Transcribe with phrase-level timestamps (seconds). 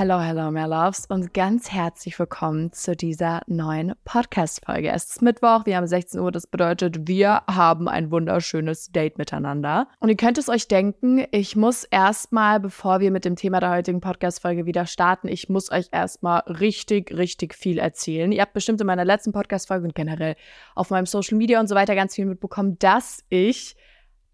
[0.00, 4.92] Hello, hello, my loves und ganz herzlich willkommen zu dieser neuen Podcast-Folge.
[4.92, 9.88] Es ist Mittwoch, wir haben 16 Uhr, das bedeutet, wir haben ein wunderschönes Date miteinander.
[9.98, 13.72] Und ihr könnt es euch denken, ich muss erstmal, bevor wir mit dem Thema der
[13.72, 18.30] heutigen Podcast-Folge wieder starten, ich muss euch erstmal richtig, richtig viel erzählen.
[18.30, 20.36] Ihr habt bestimmt in meiner letzten Podcast-Folge und generell
[20.76, 23.74] auf meinem Social Media und so weiter ganz viel mitbekommen, dass ich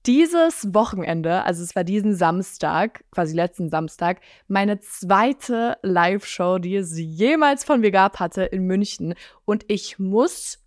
[0.07, 6.99] dieses Wochenende, also es war diesen Samstag, quasi letzten Samstag, meine zweite Live-Show, die es
[6.99, 9.15] jemals von mir gab hatte in München.
[9.45, 10.59] Und ich muss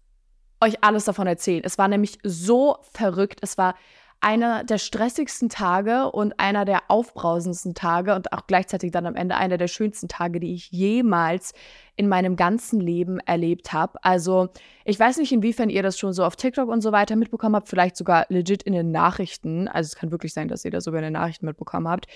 [0.60, 1.62] euch alles davon erzählen.
[1.64, 3.40] Es war nämlich so verrückt.
[3.42, 3.76] Es war
[4.20, 9.36] einer der stressigsten Tage und einer der aufbrausendsten Tage und auch gleichzeitig dann am Ende
[9.36, 11.54] einer der schönsten Tage, die ich jemals
[11.96, 14.04] in meinem ganzen Leben erlebt habe.
[14.04, 14.50] Also
[14.86, 17.70] ich weiß nicht, inwiefern ihr das schon so auf TikTok und so weiter mitbekommen habt,
[17.70, 19.68] vielleicht sogar legit in den Nachrichten.
[19.68, 22.08] Also es kann wirklich sein, dass ihr das sogar in den Nachrichten mitbekommen habt.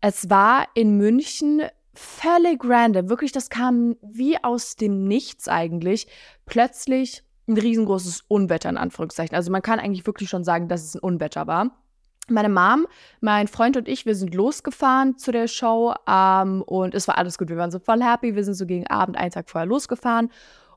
[0.00, 1.62] Es war in München
[1.94, 3.08] völlig random.
[3.08, 6.06] Wirklich, das kam wie aus dem Nichts eigentlich.
[6.46, 9.36] Plötzlich ein riesengroßes Unwetter in Anführungszeichen.
[9.36, 11.70] Also man kann eigentlich wirklich schon sagen, dass es ein Unwetter war.
[12.28, 12.86] Meine Mom,
[13.20, 17.36] mein Freund und ich, wir sind losgefahren zu der Show ähm, und es war alles
[17.36, 17.50] gut.
[17.50, 18.34] Wir waren so voll happy.
[18.34, 20.30] Wir sind so gegen Abend, einen Tag vorher losgefahren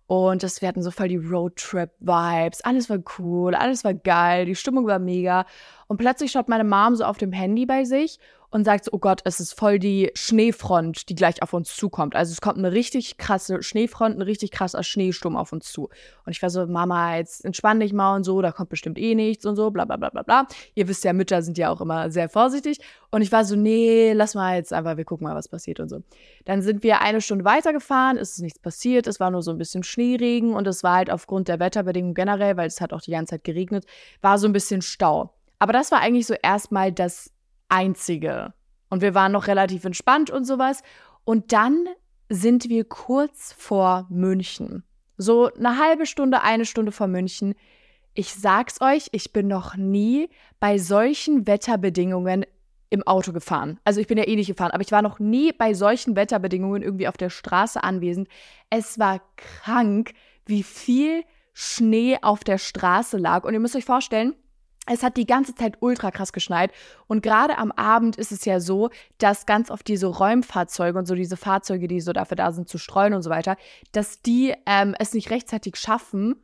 [0.07, 2.61] und das, wir hatten so voll die Roadtrip-Vibes.
[2.61, 5.45] Alles war cool, alles war geil, die Stimmung war mega.
[5.87, 8.17] Und plötzlich schaut meine Mom so auf dem Handy bei sich
[8.49, 12.15] und sagt so, oh Gott, es ist voll die Schneefront, die gleich auf uns zukommt.
[12.15, 15.89] Also es kommt eine richtig krasse Schneefront, ein richtig krasser Schneesturm auf uns zu.
[16.25, 19.15] Und ich war so, Mama, jetzt entspann dich mal und so, da kommt bestimmt eh
[19.15, 20.47] nichts und so, bla bla bla bla bla.
[20.75, 22.79] Ihr wisst ja, Mütter sind ja auch immer sehr vorsichtig.
[23.11, 25.89] Und ich war so, nee, lass mal jetzt einfach, wir gucken mal, was passiert und
[25.89, 26.01] so.
[26.45, 29.57] Dann sind wir eine Stunde weitergefahren, es ist nichts passiert, es war nur so ein
[29.57, 33.11] bisschen Schneeregen und es war halt aufgrund der Wetterbedingungen generell, weil es hat auch die
[33.11, 33.85] ganze Zeit geregnet,
[34.21, 35.33] war so ein bisschen Stau.
[35.59, 37.31] Aber das war eigentlich so erstmal das
[37.69, 38.53] Einzige.
[38.89, 40.83] Und wir waren noch relativ entspannt und sowas.
[41.23, 41.85] Und dann
[42.29, 44.83] sind wir kurz vor München.
[45.17, 47.55] So eine halbe Stunde, eine Stunde vor München.
[48.13, 50.29] Ich sag's euch, ich bin noch nie
[50.59, 52.45] bei solchen Wetterbedingungen
[52.89, 53.79] im Auto gefahren.
[53.83, 56.81] Also ich bin ja eh nicht gefahren, aber ich war noch nie bei solchen Wetterbedingungen
[56.81, 58.27] irgendwie auf der Straße anwesend.
[58.69, 60.13] Es war krank,
[60.45, 61.23] wie viel
[61.53, 63.43] Schnee auf der Straße lag.
[63.43, 64.35] Und ihr müsst euch vorstellen,
[64.87, 66.71] es hat die ganze Zeit ultra krass geschneit
[67.07, 71.15] und gerade am Abend ist es ja so, dass ganz oft diese Räumfahrzeuge und so
[71.15, 73.57] diese Fahrzeuge, die so dafür da sind zu streuen und so weiter,
[73.91, 76.35] dass die ähm, es nicht rechtzeitig schaffen,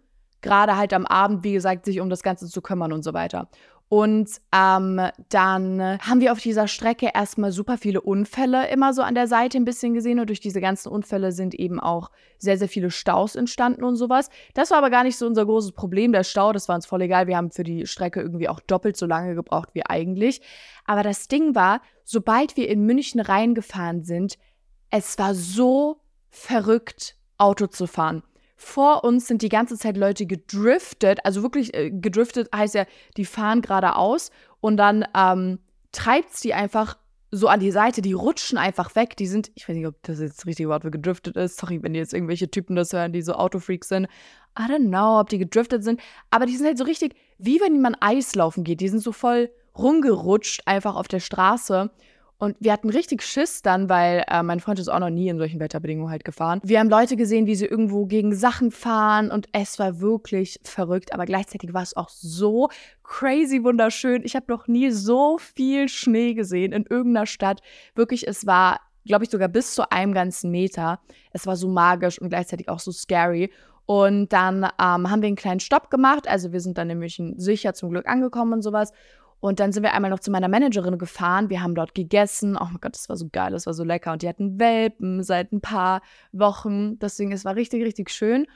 [0.41, 3.47] gerade halt am Abend, wie gesagt, sich um das Ganze zu kümmern und so weiter.
[3.93, 4.99] Und ähm,
[5.29, 9.59] dann haben wir auf dieser Strecke erstmal super viele Unfälle immer so an der Seite
[9.59, 10.19] ein bisschen gesehen.
[10.19, 12.09] Und durch diese ganzen Unfälle sind eben auch
[12.39, 14.31] sehr, sehr viele Staus entstanden und sowas.
[14.55, 16.11] Das war aber gar nicht so unser großes Problem.
[16.11, 17.27] Der Stau, das war uns voll egal.
[17.27, 20.41] Wir haben für die Strecke irgendwie auch doppelt so lange gebraucht wie eigentlich.
[20.85, 24.39] Aber das Ding war, sobald wir in München reingefahren sind,
[24.89, 28.23] es war so verrückt, Auto zu fahren
[28.63, 31.19] vor uns sind die ganze Zeit Leute gedriftet.
[31.23, 32.85] Also wirklich äh, gedriftet heißt ja,
[33.17, 34.31] die fahren geradeaus
[34.61, 35.59] und dann ähm,
[35.91, 36.97] treibt es die einfach
[37.31, 38.01] so an die Seite.
[38.01, 39.17] Die rutschen einfach weg.
[39.17, 41.57] Die sind, ich weiß nicht, ob das jetzt das richtige Wort für gedriftet ist.
[41.57, 44.07] Sorry, wenn jetzt irgendwelche Typen das hören, die so Autofreaks sind.
[44.57, 45.99] I don't know, ob die gedriftet sind.
[46.29, 48.81] Aber die sind halt so richtig, wie wenn man Eislaufen geht.
[48.81, 51.89] Die sind so voll rumgerutscht einfach auf der Straße.
[52.37, 55.37] Und wir hatten richtig Schiss dann, weil äh, mein Freund ist auch noch nie in
[55.37, 56.59] solchen Wetterbedingungen halt gefahren.
[56.63, 61.13] Wir haben Leute gesehen, wie sie irgendwo gegen Sachen fahren und es war wirklich verrückt,
[61.13, 62.69] aber gleichzeitig war es auch so
[63.03, 64.23] crazy wunderschön.
[64.25, 67.61] Ich habe noch nie so viel Schnee gesehen in irgendeiner Stadt.
[67.95, 70.99] Wirklich, es war, glaube ich, sogar bis zu einem ganzen Meter.
[71.31, 73.51] Es war so magisch und gleichzeitig auch so scary.
[73.85, 76.27] Und dann ähm, haben wir einen kleinen Stopp gemacht.
[76.27, 78.93] Also wir sind dann nämlich sicher zum Glück angekommen und sowas.
[79.43, 81.49] Und dann sind wir einmal noch zu meiner Managerin gefahren.
[81.49, 82.55] Wir haben dort gegessen.
[82.55, 84.13] Oh mein Gott, das war so geil, das war so lecker.
[84.13, 86.97] Und die hatten Welpen seit ein paar Wochen.
[86.99, 88.47] Deswegen, es war richtig, richtig schön.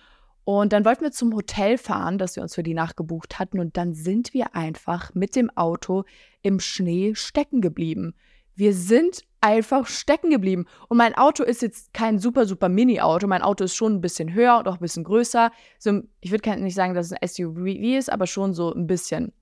[0.46, 3.59] Und dann wollten wir zum Hotel fahren, das wir uns für die Nacht gebucht hatten.
[3.59, 6.06] Und dann sind wir einfach mit dem Auto
[6.42, 8.16] im Schnee stecken geblieben.
[8.56, 10.68] Wir sind einfach stecken geblieben.
[10.88, 13.28] Und mein Auto ist jetzt kein super, super Mini-Auto.
[13.28, 15.51] Mein Auto ist schon ein bisschen höher und auch ein bisschen größer.
[15.80, 17.66] So, ich würde nicht sagen, dass es ein SUV
[17.98, 19.33] ist, aber schon so ein bisschen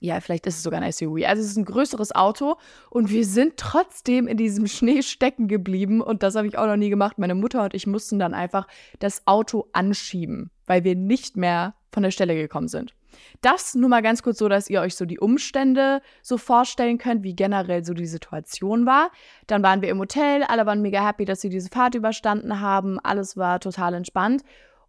[0.00, 1.24] ja, vielleicht ist es sogar ein SUV.
[1.26, 2.56] Also es ist ein größeres Auto
[2.90, 6.76] und wir sind trotzdem in diesem Schnee stecken geblieben und das habe ich auch noch
[6.76, 7.18] nie gemacht.
[7.18, 8.66] Meine Mutter und ich mussten dann einfach
[8.98, 12.94] das Auto anschieben, weil wir nicht mehr von der Stelle gekommen sind.
[13.40, 17.22] Das nur mal ganz kurz so, dass ihr euch so die Umstände so vorstellen könnt,
[17.22, 19.10] wie generell so die Situation war.
[19.46, 22.98] Dann waren wir im Hotel, alle waren mega happy, dass sie diese Fahrt überstanden haben.
[23.00, 24.42] Alles war total entspannt.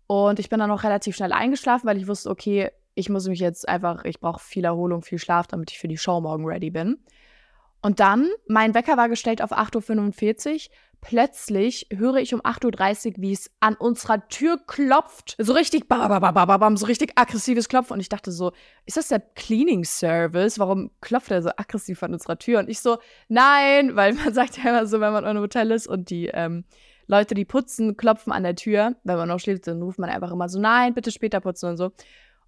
[0.08, 3.40] Und ich bin dann auch relativ schnell eingeschlafen, weil ich wusste, okay, ich muss mich
[3.40, 6.72] jetzt einfach, ich brauche viel Erholung, viel Schlaf, damit ich für die Show morgen ready
[6.72, 6.98] bin.
[7.82, 10.76] Und dann, mein Wecker war gestellt auf 8.45 Uhr.
[11.00, 15.36] Plötzlich höre ich um 8.30 Uhr, wie es an unserer Tür klopft.
[15.38, 17.94] So richtig, bababababam, so richtig aggressives Klopfen.
[17.94, 18.52] Und ich dachte so,
[18.88, 20.58] ist das der Cleaning Service?
[20.58, 22.60] Warum klopft er so aggressiv an unserer Tür?
[22.60, 22.98] Und ich so,
[23.28, 26.32] nein, weil man sagt ja immer so, wenn man in einem Hotel ist und die
[26.34, 26.66] ähm,
[27.06, 28.96] Leute, die putzen, klopfen an der Tür.
[29.04, 31.78] Wenn man noch schläft, dann ruft man einfach immer so, nein, bitte später putzen und
[31.78, 31.92] so.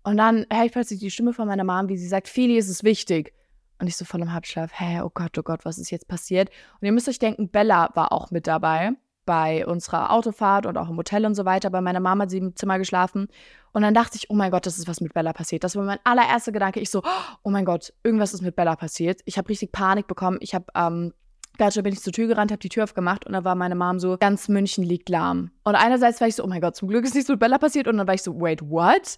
[0.09, 2.67] Und dann höre ich plötzlich die Stimme von meiner Mom, wie sie sagt, Feli, ist
[2.67, 3.31] es wichtig.
[3.77, 6.49] Und ich so voll im Halbschlaf, hä, oh Gott, oh Gott, was ist jetzt passiert?
[6.81, 8.93] Und ihr müsst euch denken, Bella war auch mit dabei
[9.27, 11.69] bei unserer Autofahrt und auch im Hotel und so weiter.
[11.69, 13.27] Bei meiner Mama hat sie im Zimmer geschlafen.
[13.71, 15.63] Und dann dachte ich, oh mein Gott, das ist was mit Bella passiert.
[15.63, 16.79] Das war mein allererster Gedanke.
[16.79, 17.03] Ich so,
[17.43, 19.21] oh mein Gott, irgendwas ist mit Bella passiert.
[19.25, 20.39] Ich habe richtig Panik bekommen.
[20.41, 21.13] Ich habe, ähm,
[21.59, 23.99] Gerade bin ich zur Tür gerannt, habe die Tür aufgemacht und da war meine Mom
[23.99, 25.51] so, ganz München liegt lahm.
[25.65, 27.87] Und einerseits war ich so, oh mein Gott, zum Glück ist nichts mit Bella passiert.
[27.87, 29.17] Und dann war ich so, wait, what?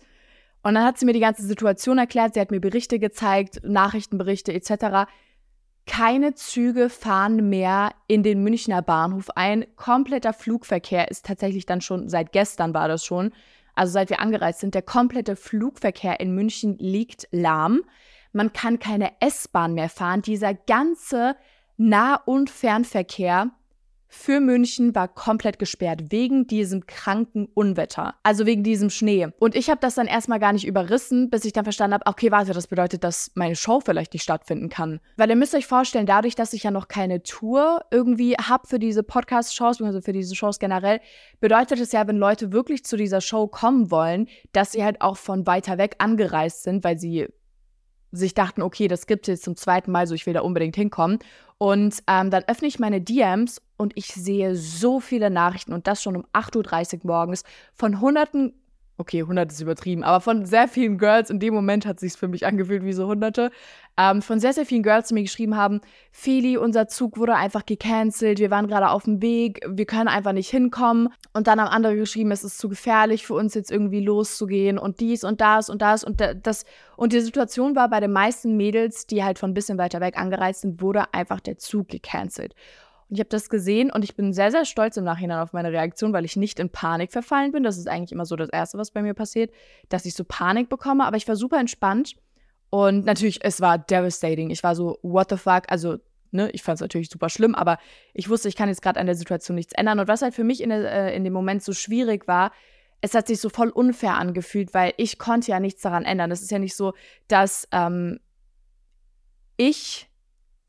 [0.63, 2.33] Und dann hat sie mir die ganze Situation erklärt.
[2.33, 5.07] Sie hat mir Berichte gezeigt, Nachrichtenberichte etc
[5.85, 9.65] keine Züge fahren mehr in den Münchner Bahnhof ein.
[9.75, 13.31] Kompletter Flugverkehr ist tatsächlich dann schon, seit gestern war das schon,
[13.75, 17.81] also seit wir angereist sind, der komplette Flugverkehr in München liegt lahm.
[18.31, 20.21] Man kann keine S-Bahn mehr fahren.
[20.21, 21.35] Dieser ganze
[21.77, 23.49] Nah- und Fernverkehr
[24.13, 29.29] für München war komplett gesperrt wegen diesem kranken Unwetter, also wegen diesem Schnee.
[29.39, 32.29] Und ich habe das dann erstmal gar nicht überrissen, bis ich dann verstanden habe, okay,
[32.29, 34.99] warte, das bedeutet, dass meine Show vielleicht nicht stattfinden kann.
[35.15, 38.79] Weil ihr müsst euch vorstellen, dadurch, dass ich ja noch keine Tour irgendwie habe für
[38.79, 40.99] diese Podcast-Shows, also für diese Shows generell,
[41.39, 45.15] bedeutet es ja, wenn Leute wirklich zu dieser Show kommen wollen, dass sie halt auch
[45.15, 47.27] von weiter weg angereist sind, weil sie
[48.11, 50.75] sich dachten, okay, das gibt es jetzt zum zweiten Mal, so ich will da unbedingt
[50.75, 51.19] hinkommen.
[51.57, 56.01] Und ähm, dann öffne ich meine DMs und ich sehe so viele Nachrichten und das
[56.01, 57.43] schon um 8.30 Uhr morgens
[57.73, 58.53] von hunderten
[59.01, 62.27] okay, 100 ist übertrieben, aber von sehr vielen Girls, in dem Moment hat sich für
[62.27, 63.51] mich angefühlt wie so Hunderte,
[63.97, 65.81] ähm, von sehr, sehr vielen Girls, die mir geschrieben haben,
[66.11, 70.31] Feli, unser Zug wurde einfach gecancelt, wir waren gerade auf dem Weg, wir können einfach
[70.31, 71.09] nicht hinkommen.
[71.33, 74.99] Und dann haben andere geschrieben, es ist zu gefährlich für uns jetzt irgendwie loszugehen und
[74.99, 76.65] dies und das und das und das.
[76.95, 80.17] Und die Situation war bei den meisten Mädels, die halt von ein bisschen weiter weg
[80.17, 82.55] angereist sind, wurde einfach der Zug gecancelt.
[83.13, 86.13] Ich habe das gesehen und ich bin sehr, sehr stolz im Nachhinein auf meine Reaktion,
[86.13, 87.61] weil ich nicht in Panik verfallen bin.
[87.61, 89.51] Das ist eigentlich immer so das Erste, was bei mir passiert,
[89.89, 91.05] dass ich so Panik bekomme.
[91.05, 92.15] Aber ich war super entspannt.
[92.69, 94.49] Und natürlich, es war devastating.
[94.49, 95.63] Ich war so, what the fuck?
[95.67, 95.97] Also,
[96.31, 97.79] ne, ich fand es natürlich super schlimm, aber
[98.13, 99.99] ich wusste, ich kann jetzt gerade an der Situation nichts ändern.
[99.99, 102.53] Und was halt für mich in, der, äh, in dem Moment so schwierig war,
[103.01, 106.31] es hat sich so voll unfair angefühlt, weil ich konnte ja nichts daran ändern.
[106.31, 106.93] Es ist ja nicht so,
[107.27, 108.21] dass ähm,
[109.57, 110.10] ich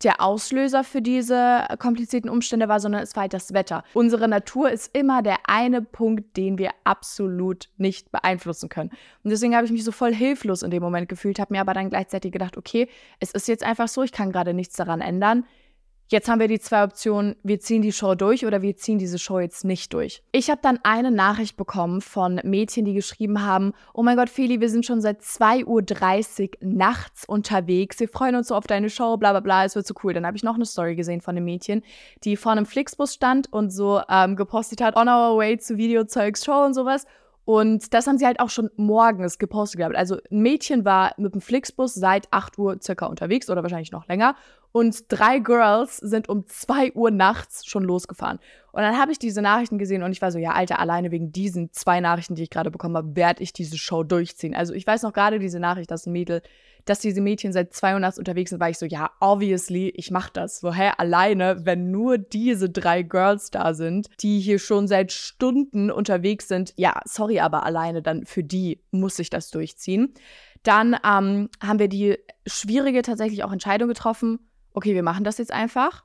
[0.05, 3.85] der Auslöser für diese komplizierten Umstände war, sondern es war halt das Wetter.
[3.95, 8.91] Unsere Natur ist immer der eine Punkt, den wir absolut nicht beeinflussen können.
[9.23, 11.75] Und deswegen habe ich mich so voll hilflos in dem Moment gefühlt, habe mir aber
[11.75, 12.89] dann gleichzeitig gedacht, okay,
[13.21, 15.45] es ist jetzt einfach so, ich kann gerade nichts daran ändern.
[16.13, 19.19] Jetzt haben wir die zwei Optionen, wir ziehen die Show durch oder wir ziehen diese
[19.19, 20.23] Show jetzt nicht durch.
[20.31, 24.61] Ich habe dann eine Nachricht bekommen von Mädchen, die geschrieben haben, oh mein Gott, Feli,
[24.61, 29.17] wir sind schon seit 2.30 Uhr nachts unterwegs, wir freuen uns so auf deine Show,
[29.17, 30.13] bla bla bla, es wird so cool.
[30.13, 31.83] Dann habe ich noch eine Story gesehen von einem Mädchen,
[32.25, 36.45] die vor einem Flixbus stand und so ähm, gepostet hat, on our way zu Videozeugs
[36.45, 37.07] Show und sowas.
[37.45, 39.97] Und das haben sie halt auch schon morgens gepostet gehabt.
[39.97, 44.07] Also ein Mädchen war mit dem Flixbus seit 8 Uhr circa unterwegs oder wahrscheinlich noch
[44.07, 44.37] länger.
[44.73, 48.39] Und drei Girls sind um 2 Uhr nachts schon losgefahren.
[48.73, 51.31] Und dann habe ich diese Nachrichten gesehen und ich war so, ja, Alter, alleine wegen
[51.31, 54.55] diesen zwei Nachrichten, die ich gerade bekommen habe, werde ich diese Show durchziehen.
[54.55, 56.43] Also ich weiß noch gerade diese Nachricht, dass ein Mädel
[56.85, 60.11] dass diese Mädchen seit 2 Uhr nachts unterwegs sind, war ich so, ja, obviously, ich
[60.11, 60.63] mach das.
[60.63, 66.49] Hä, alleine, wenn nur diese drei Girls da sind, die hier schon seit Stunden unterwegs
[66.49, 70.15] sind, ja, sorry, aber alleine dann für die muss ich das durchziehen.
[70.63, 74.39] Dann ähm, haben wir die schwierige tatsächlich auch Entscheidung getroffen.
[74.75, 76.05] Okay, wir machen das jetzt einfach.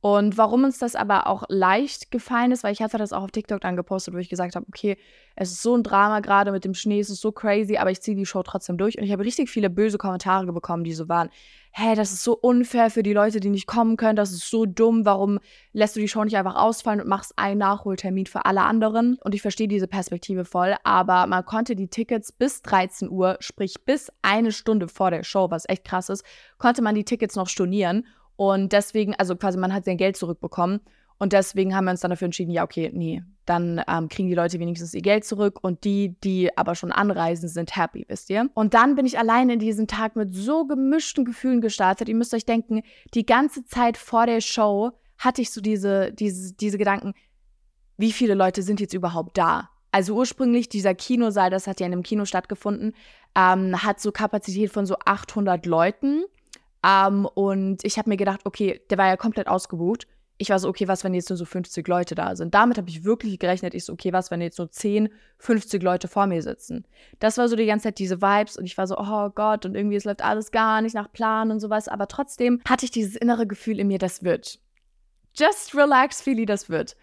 [0.00, 3.30] Und warum uns das aber auch leicht gefallen ist, weil ich hatte das auch auf
[3.32, 4.96] TikTok dann gepostet, wo ich gesagt habe, okay,
[5.34, 8.00] es ist so ein Drama gerade mit dem Schnee, es ist so crazy, aber ich
[8.00, 8.98] ziehe die Show trotzdem durch.
[8.98, 11.30] Und ich habe richtig viele böse Kommentare bekommen, die so waren,
[11.78, 14.64] hä, das ist so unfair für die Leute, die nicht kommen können, das ist so
[14.64, 15.38] dumm, warum
[15.74, 19.18] lässt du die Show nicht einfach ausfallen und machst einen Nachholtermin für alle anderen?
[19.22, 23.84] Und ich verstehe diese Perspektive voll, aber man konnte die Tickets bis 13 Uhr, sprich
[23.84, 26.24] bis eine Stunde vor der Show, was echt krass ist,
[26.56, 28.06] konnte man die Tickets noch stornieren.
[28.36, 30.80] Und deswegen, also quasi man hat sein Geld zurückbekommen.
[31.18, 34.34] Und deswegen haben wir uns dann dafür entschieden, ja, okay, nee, dann ähm, kriegen die
[34.34, 38.50] Leute wenigstens ihr Geld zurück und die, die aber schon anreisen, sind happy, wisst ihr?
[38.54, 42.08] Und dann bin ich allein in diesen Tag mit so gemischten Gefühlen gestartet.
[42.08, 42.82] Ihr müsst euch denken,
[43.14, 47.14] die ganze Zeit vor der Show hatte ich so diese, diese, diese Gedanken,
[47.96, 49.70] wie viele Leute sind jetzt überhaupt da?
[49.92, 52.94] Also ursprünglich dieser Kinosaal, das hat ja in einem Kino stattgefunden,
[53.34, 56.24] ähm, hat so Kapazität von so 800 Leuten.
[56.86, 60.06] Ähm, und ich habe mir gedacht, okay, der war ja komplett ausgebucht.
[60.38, 62.54] Ich war so, okay, was, wenn jetzt nur so 50 Leute da sind?
[62.54, 63.74] Damit habe ich wirklich gerechnet.
[63.74, 66.86] Ich so, okay, was, wenn jetzt nur 10, 50 Leute vor mir sitzen?
[67.20, 69.74] Das war so die ganze Zeit diese Vibes und ich war so, oh Gott, und
[69.74, 71.88] irgendwie es läuft alles gar nicht nach Plan und sowas.
[71.88, 74.58] Aber trotzdem hatte ich dieses innere Gefühl in mir, das wird.
[75.34, 76.96] Just relax, Philly, das wird.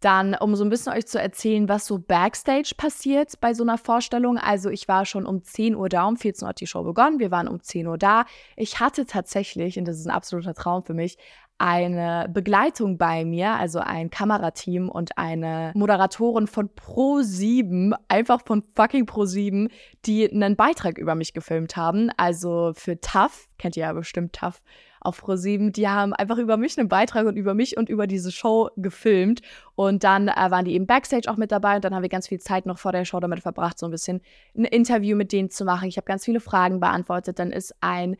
[0.00, 3.78] Dann, um so ein bisschen euch zu erzählen, was so Backstage passiert bei so einer
[3.78, 4.38] Vorstellung.
[4.38, 7.18] Also ich war schon um 10 Uhr da, um 14 Uhr hat die Show begonnen.
[7.18, 8.24] Wir waren um 10 Uhr da.
[8.54, 11.18] Ich hatte tatsächlich, und das ist ein absoluter Traum für mich,
[11.58, 19.06] eine Begleitung bei mir, also ein Kamerateam und eine Moderatorin von Pro7, einfach von fucking
[19.06, 19.68] Pro7,
[20.06, 22.10] die einen Beitrag über mich gefilmt haben.
[22.16, 24.62] Also für TAF, kennt ihr ja bestimmt TAF
[25.00, 28.32] auf Pro7, die haben einfach über mich einen Beitrag und über mich und über diese
[28.32, 29.42] Show gefilmt.
[29.74, 32.28] Und dann äh, waren die eben Backstage auch mit dabei und dann haben wir ganz
[32.28, 34.20] viel Zeit noch vor der Show damit verbracht, so ein bisschen
[34.56, 35.88] ein Interview mit denen zu machen.
[35.88, 37.38] Ich habe ganz viele Fragen beantwortet.
[37.38, 38.16] Dann ist ein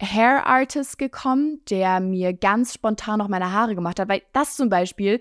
[0.00, 4.68] Hair Artist gekommen, der mir ganz spontan noch meine Haare gemacht hat, weil das zum
[4.68, 5.20] Beispiel,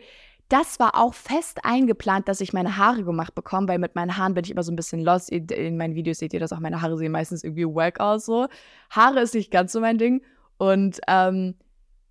[0.49, 4.33] das war auch fest eingeplant, dass ich meine Haare gemacht bekomme, weil mit meinen Haaren
[4.33, 5.31] bin ich immer so ein bisschen lost.
[5.31, 8.47] In meinen Videos seht ihr das auch, meine Haare sehen meistens irgendwie wack aus so.
[8.89, 10.21] Haare ist nicht ganz so mein Ding.
[10.57, 11.55] Und ähm,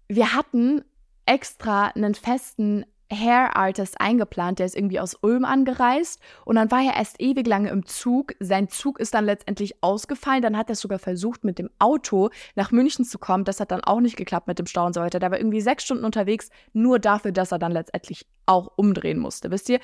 [0.09, 0.83] wir hatten
[1.27, 6.83] extra einen festen Hair Artist eingeplant, der ist irgendwie aus Ulm angereist und dann war
[6.83, 8.35] er erst ewig lange im Zug.
[8.41, 10.43] Sein Zug ist dann letztendlich ausgefallen.
[10.43, 13.45] Dann hat er sogar versucht, mit dem Auto nach München zu kommen.
[13.45, 15.19] Das hat dann auch nicht geklappt mit dem Stau und so weiter.
[15.19, 19.51] Der war irgendwie sechs Stunden unterwegs, nur dafür, dass er dann letztendlich auch umdrehen musste.
[19.51, 19.81] Wisst ihr?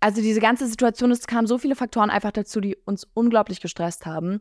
[0.00, 4.04] Also diese ganze Situation, es kamen so viele Faktoren einfach dazu, die uns unglaublich gestresst
[4.04, 4.40] haben.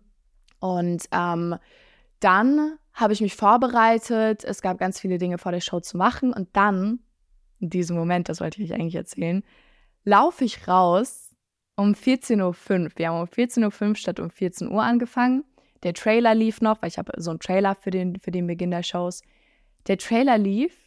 [0.59, 1.55] Und ähm,
[2.19, 4.43] dann habe ich mich vorbereitet.
[4.43, 6.99] Es gab ganz viele Dinge vor der Show zu machen und dann
[7.61, 9.43] in diesem Moment, das wollte ich euch eigentlich erzählen,
[10.03, 11.35] laufe ich raus
[11.75, 12.91] um 14.05 Uhr.
[12.95, 15.43] Wir haben um 14.05 Uhr statt um 14 Uhr angefangen.
[15.83, 18.71] Der Trailer lief noch, weil ich habe so einen Trailer für den, für den Beginn
[18.71, 19.21] der Shows.
[19.87, 20.77] Der Trailer lief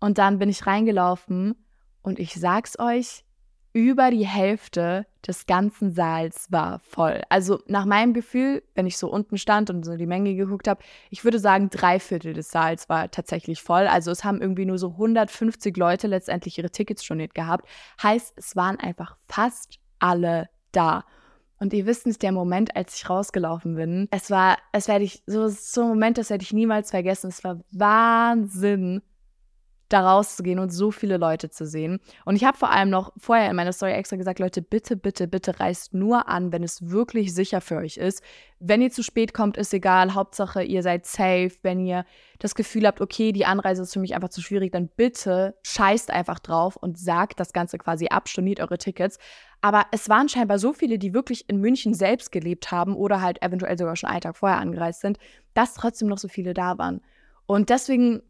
[0.00, 1.54] und dann bin ich reingelaufen
[2.02, 3.24] und ich sag's euch,
[3.76, 7.20] über die Hälfte des ganzen Saals war voll.
[7.28, 10.82] Also nach meinem Gefühl, wenn ich so unten stand und so die Menge geguckt habe,
[11.10, 13.86] ich würde sagen, drei Viertel des Saals war tatsächlich voll.
[13.86, 17.68] Also es haben irgendwie nur so 150 Leute letztendlich ihre Tickets storniert gehabt.
[18.02, 21.04] Heißt, es waren einfach fast alle da.
[21.58, 25.22] Und ihr wisst nicht, der Moment, als ich rausgelaufen bin, es war, es werde ich,
[25.26, 27.28] so, so ein Moment, das werde ich niemals vergessen.
[27.28, 29.02] Es war Wahnsinn,
[29.88, 32.00] da rauszugehen und so viele Leute zu sehen.
[32.24, 35.28] Und ich habe vor allem noch vorher in meiner Story extra gesagt, Leute, bitte, bitte,
[35.28, 38.22] bitte reist nur an, wenn es wirklich sicher für euch ist.
[38.58, 40.14] Wenn ihr zu spät kommt, ist egal.
[40.14, 41.52] Hauptsache, ihr seid safe.
[41.62, 42.04] Wenn ihr
[42.38, 46.10] das Gefühl habt, okay, die Anreise ist für mich einfach zu schwierig, dann bitte scheißt
[46.10, 49.18] einfach drauf und sagt das Ganze quasi ab, storniert eure Tickets.
[49.60, 53.42] Aber es waren scheinbar so viele, die wirklich in München selbst gelebt haben oder halt
[53.42, 55.18] eventuell sogar schon einen Tag vorher angereist sind,
[55.54, 57.00] dass trotzdem noch so viele da waren.
[57.46, 58.22] Und deswegen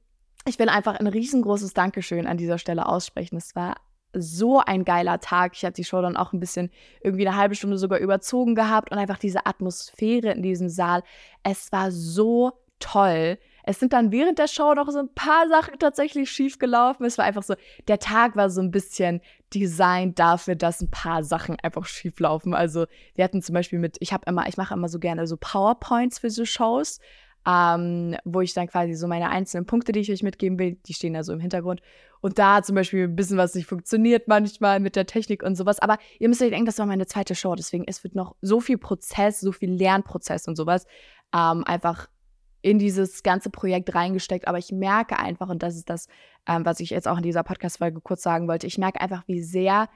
[0.47, 3.37] ich will einfach ein riesengroßes Dankeschön an dieser Stelle aussprechen.
[3.37, 3.77] Es war
[4.13, 5.53] so ein geiler Tag.
[5.55, 6.71] Ich hatte die Show dann auch ein bisschen
[7.03, 11.03] irgendwie eine halbe Stunde sogar überzogen gehabt und einfach diese Atmosphäre in diesem Saal.
[11.43, 13.39] Es war so toll.
[13.65, 17.05] Es sind dann während der Show noch so ein paar Sachen tatsächlich schief gelaufen.
[17.05, 17.55] Es war einfach so,
[17.89, 19.21] der Tag war so ein bisschen
[19.53, 22.55] designt dafür, dass ein paar Sachen einfach schief laufen.
[22.55, 22.87] Also
[23.17, 26.21] wir hatten zum Beispiel mit, ich habe immer, ich mache immer so gerne so PowerPoints
[26.21, 27.01] für so Shows
[27.47, 30.95] ähm, wo ich dann quasi so meine einzelnen Punkte, die ich euch mitgeben will, die
[30.95, 31.81] stehen da so im Hintergrund.
[32.21, 35.79] Und da zum Beispiel ein bisschen was nicht funktioniert manchmal mit der Technik und sowas.
[35.79, 37.55] Aber ihr müsst euch denken, das war meine zweite Show.
[37.55, 40.87] Deswegen, es wird noch so viel Prozess, so viel Lernprozess und sowas
[41.33, 42.09] ähm, einfach
[42.63, 44.49] in dieses ganze Projekt reingesteckt.
[44.49, 46.09] Aber ich merke einfach, und das ist das,
[46.49, 49.41] ähm, was ich jetzt auch in dieser Podcast-Folge kurz sagen wollte, ich merke einfach, wie
[49.41, 49.89] sehr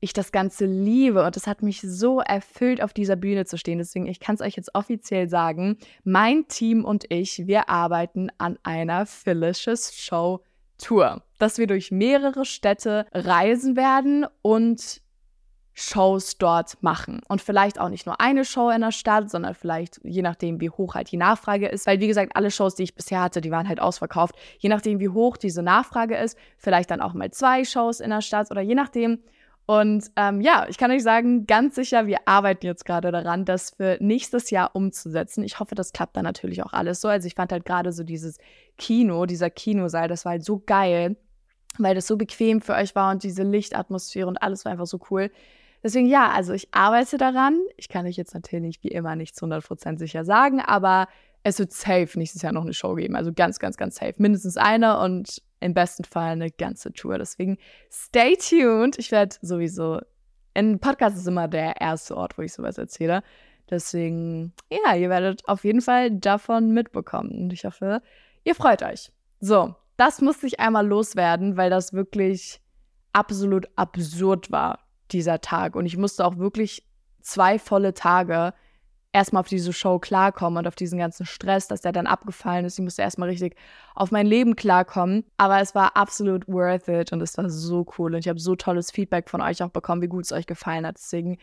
[0.00, 3.78] ich das Ganze liebe und es hat mich so erfüllt, auf dieser Bühne zu stehen.
[3.78, 8.58] Deswegen, ich kann es euch jetzt offiziell sagen, mein Team und ich, wir arbeiten an
[8.62, 10.42] einer Felicious Show
[10.78, 15.02] Tour, dass wir durch mehrere Städte reisen werden und
[15.74, 17.20] Shows dort machen.
[17.28, 20.70] Und vielleicht auch nicht nur eine Show in der Stadt, sondern vielleicht je nachdem, wie
[20.70, 21.86] hoch halt die Nachfrage ist.
[21.86, 24.34] Weil, wie gesagt, alle Shows, die ich bisher hatte, die waren halt ausverkauft.
[24.58, 28.22] Je nachdem, wie hoch diese Nachfrage ist, vielleicht dann auch mal zwei Shows in der
[28.22, 29.20] Stadt oder je nachdem,
[29.68, 33.72] und ähm, ja, ich kann euch sagen, ganz sicher, wir arbeiten jetzt gerade daran, das
[33.76, 35.44] für nächstes Jahr umzusetzen.
[35.44, 37.08] Ich hoffe, das klappt dann natürlich auch alles so.
[37.08, 38.38] Also ich fand halt gerade so dieses
[38.78, 41.16] Kino, dieser Kinosaal, das war halt so geil,
[41.76, 45.00] weil das so bequem für euch war und diese Lichtatmosphäre und alles war einfach so
[45.10, 45.30] cool.
[45.82, 47.60] Deswegen ja, also ich arbeite daran.
[47.76, 51.08] Ich kann euch jetzt natürlich wie immer nichts 100% sicher sagen, aber
[51.42, 53.16] es wird safe nächstes Jahr noch eine Show geben.
[53.16, 54.14] Also ganz, ganz, ganz safe.
[54.18, 57.18] Mindestens eine und im besten Fall eine ganze Tour.
[57.18, 57.58] Deswegen
[57.90, 58.98] stay tuned.
[58.98, 60.00] Ich werde sowieso,
[60.54, 63.22] ein Podcast ist immer der erste Ort, wo ich sowas erzähle.
[63.70, 67.30] Deswegen, ja, ihr werdet auf jeden Fall davon mitbekommen.
[67.30, 68.02] Und ich hoffe,
[68.44, 69.12] ihr freut euch.
[69.40, 72.60] So, das musste ich einmal loswerden, weil das wirklich
[73.12, 74.80] absolut absurd war,
[75.10, 75.76] dieser Tag.
[75.76, 76.86] Und ich musste auch wirklich
[77.20, 78.54] zwei volle Tage
[79.18, 82.78] erstmal auf diese Show klarkommen und auf diesen ganzen Stress, dass der dann abgefallen ist.
[82.78, 83.56] Ich musste erstmal richtig
[83.94, 85.24] auf mein Leben klarkommen.
[85.36, 88.14] Aber es war absolut worth it und es war so cool.
[88.14, 90.86] Und ich habe so tolles Feedback von euch auch bekommen, wie gut es euch gefallen
[90.86, 90.96] hat.
[90.96, 91.38] Deswegen,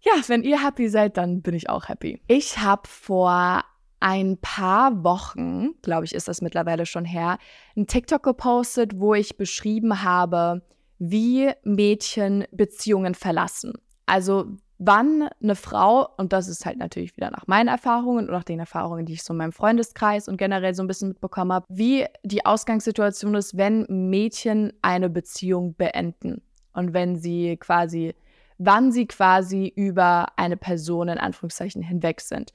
[0.00, 2.22] ja, wenn ihr happy seid, dann bin ich auch happy.
[2.28, 3.64] Ich habe vor
[4.00, 7.38] ein paar Wochen, glaube ich, ist das mittlerweile schon her,
[7.76, 10.62] ein TikTok gepostet, wo ich beschrieben habe,
[11.00, 13.72] wie Mädchen Beziehungen verlassen.
[14.06, 14.46] Also
[14.78, 18.60] wann eine Frau, und das ist halt natürlich wieder nach meinen Erfahrungen und nach den
[18.60, 22.06] Erfahrungen, die ich so in meinem Freundeskreis und generell so ein bisschen mitbekommen habe, wie
[22.24, 26.42] die Ausgangssituation ist, wenn Mädchen eine Beziehung beenden
[26.72, 28.14] und wenn sie quasi,
[28.58, 32.52] wann sie quasi über eine Person in Anführungszeichen hinweg sind.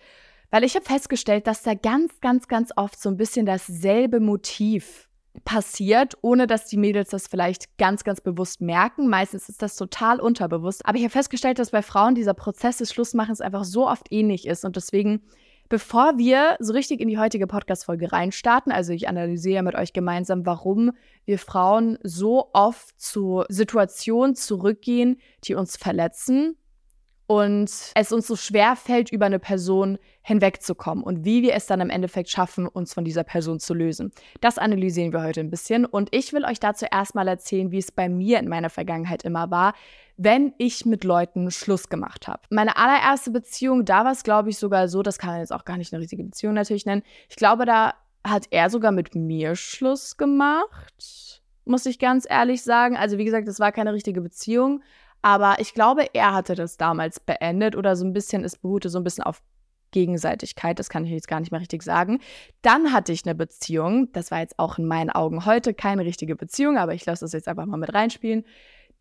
[0.50, 5.10] Weil ich habe festgestellt, dass da ganz, ganz, ganz oft so ein bisschen dasselbe Motiv
[5.46, 9.10] passiert, ohne dass die Mädels das vielleicht ganz, ganz bewusst merken.
[9.10, 10.86] Meistens ist das total unterbewusst.
[10.86, 14.48] Aber ich habe festgestellt, dass bei Frauen dieser Prozess des Schlussmachens einfach so oft ähnlich
[14.48, 14.63] ist.
[14.63, 15.22] Und deswegen,
[15.70, 20.46] bevor wir so richtig in die heutige Podcast-Folge reinstarten, also ich analysiere mit euch gemeinsam,
[20.46, 20.92] warum
[21.25, 26.58] wir Frauen so oft zu Situationen zurückgehen, die uns verletzen
[27.27, 31.82] und es uns so schwer fällt, über eine Person hinwegzukommen und wie wir es dann
[31.82, 34.12] im Endeffekt schaffen, uns von dieser Person zu lösen.
[34.42, 37.92] Das analysieren wir heute ein bisschen und ich will euch dazu erstmal erzählen, wie es
[37.92, 39.74] bei mir in meiner Vergangenheit immer war,
[40.18, 42.42] wenn ich mit Leuten Schluss gemacht habe.
[42.50, 45.65] Meine allererste Beziehung, da war es, glaube ich, sogar so, das kann man jetzt auch
[45.65, 47.03] gar nicht eine riesige Beziehung natürlich nennen.
[47.30, 52.96] Ich glaube, da hat er sogar mit mir Schluss gemacht, muss ich ganz ehrlich sagen.
[52.96, 54.84] Also wie gesagt, es war keine richtige Beziehung,
[55.24, 59.00] aber ich glaube, er hatte das damals beendet oder so ein bisschen, es beruhte so
[59.00, 59.42] ein bisschen auf
[59.92, 62.20] Gegenseitigkeit, das kann ich jetzt gar nicht mehr richtig sagen.
[62.62, 66.36] Dann hatte ich eine Beziehung, das war jetzt auch in meinen Augen heute keine richtige
[66.36, 68.44] Beziehung, aber ich lasse das jetzt einfach mal mit reinspielen.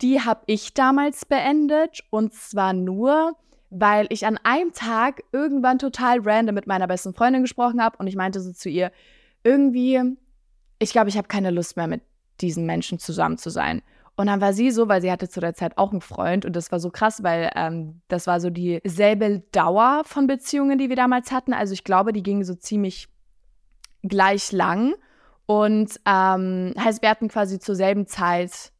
[0.00, 3.36] Die habe ich damals beendet und zwar nur,
[3.70, 8.06] weil ich an einem Tag irgendwann total random mit meiner besten Freundin gesprochen habe und
[8.06, 8.92] ich meinte so zu ihr,
[9.42, 10.00] irgendwie,
[10.78, 12.02] ich glaube, ich habe keine Lust mehr mit
[12.40, 13.82] diesen Menschen zusammen zu sein.
[14.16, 16.54] Und dann war sie so, weil sie hatte zu der Zeit auch einen Freund und
[16.54, 20.96] das war so krass, weil ähm, das war so dieselbe Dauer von Beziehungen, die wir
[20.96, 21.54] damals hatten.
[21.54, 23.08] Also ich glaube, die gingen so ziemlich
[24.02, 24.94] gleich lang.
[25.46, 28.72] Und ähm, heißt, wir hatten quasi zur selben Zeit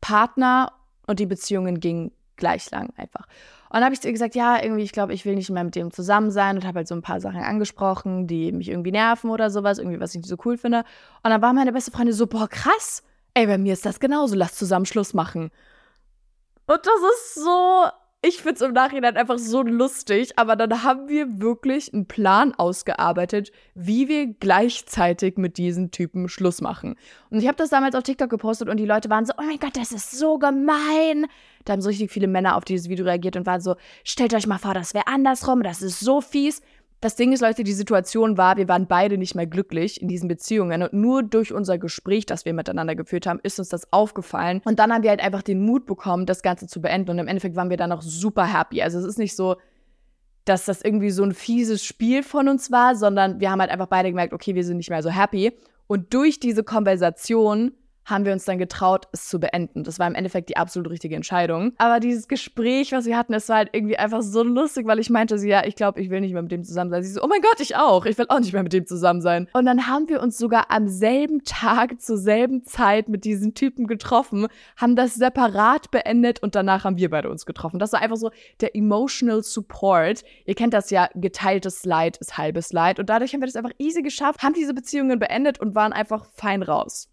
[0.00, 0.72] Partner
[1.06, 3.26] und die Beziehungen gingen gleich lang einfach.
[3.70, 5.64] Und dann habe ich zu ihr gesagt, ja, irgendwie, ich glaube, ich will nicht mehr
[5.64, 8.92] mit dem zusammen sein und habe halt so ein paar Sachen angesprochen, die mich irgendwie
[8.92, 10.84] nerven oder sowas, irgendwie, was ich nicht so cool finde.
[11.22, 13.02] Und dann war meine beste Freundin so, boah, krass,
[13.34, 15.50] ey, bei mir ist das genauso, lass zusammen Schluss machen.
[16.66, 17.84] Und das ist so,
[18.20, 22.52] ich finde es im Nachhinein einfach so lustig, aber dann haben wir wirklich einen Plan
[22.52, 26.96] ausgearbeitet, wie wir gleichzeitig mit diesen Typen Schluss machen.
[27.30, 29.60] Und ich habe das damals auf TikTok gepostet und die Leute waren so, oh mein
[29.60, 31.26] Gott, das ist so gemein.
[31.64, 34.48] Da haben so richtig viele Männer auf dieses Video reagiert und waren so, stellt euch
[34.48, 36.60] mal vor, das wäre andersrum, das ist so fies.
[37.00, 40.26] Das Ding ist, Leute, die Situation war, wir waren beide nicht mehr glücklich in diesen
[40.26, 44.60] Beziehungen und nur durch unser Gespräch, das wir miteinander geführt haben, ist uns das aufgefallen
[44.64, 47.28] und dann haben wir halt einfach den Mut bekommen, das Ganze zu beenden und im
[47.28, 48.82] Endeffekt waren wir dann auch super happy.
[48.82, 49.56] Also es ist nicht so,
[50.44, 53.86] dass das irgendwie so ein fieses Spiel von uns war, sondern wir haben halt einfach
[53.86, 55.52] beide gemerkt, okay, wir sind nicht mehr so happy
[55.86, 57.74] und durch diese Konversation
[58.08, 59.84] haben wir uns dann getraut, es zu beenden.
[59.84, 61.72] Das war im Endeffekt die absolut richtige Entscheidung.
[61.78, 65.10] Aber dieses Gespräch, was wir hatten, es war halt irgendwie einfach so lustig, weil ich
[65.10, 67.02] meinte sie, ja, ich glaube, ich will nicht mehr mit dem zusammen sein.
[67.02, 68.06] Sie so, oh mein Gott, ich auch.
[68.06, 69.48] Ich will auch nicht mehr mit dem zusammen sein.
[69.52, 73.86] Und dann haben wir uns sogar am selben Tag, zur selben Zeit mit diesen Typen
[73.86, 77.78] getroffen, haben das separat beendet und danach haben wir beide uns getroffen.
[77.78, 80.24] Das war einfach so der emotional support.
[80.46, 82.98] Ihr kennt das ja, geteiltes Leid ist halbes Leid.
[82.98, 86.26] Und dadurch haben wir das einfach easy geschafft, haben diese Beziehungen beendet und waren einfach
[86.34, 87.08] fein raus.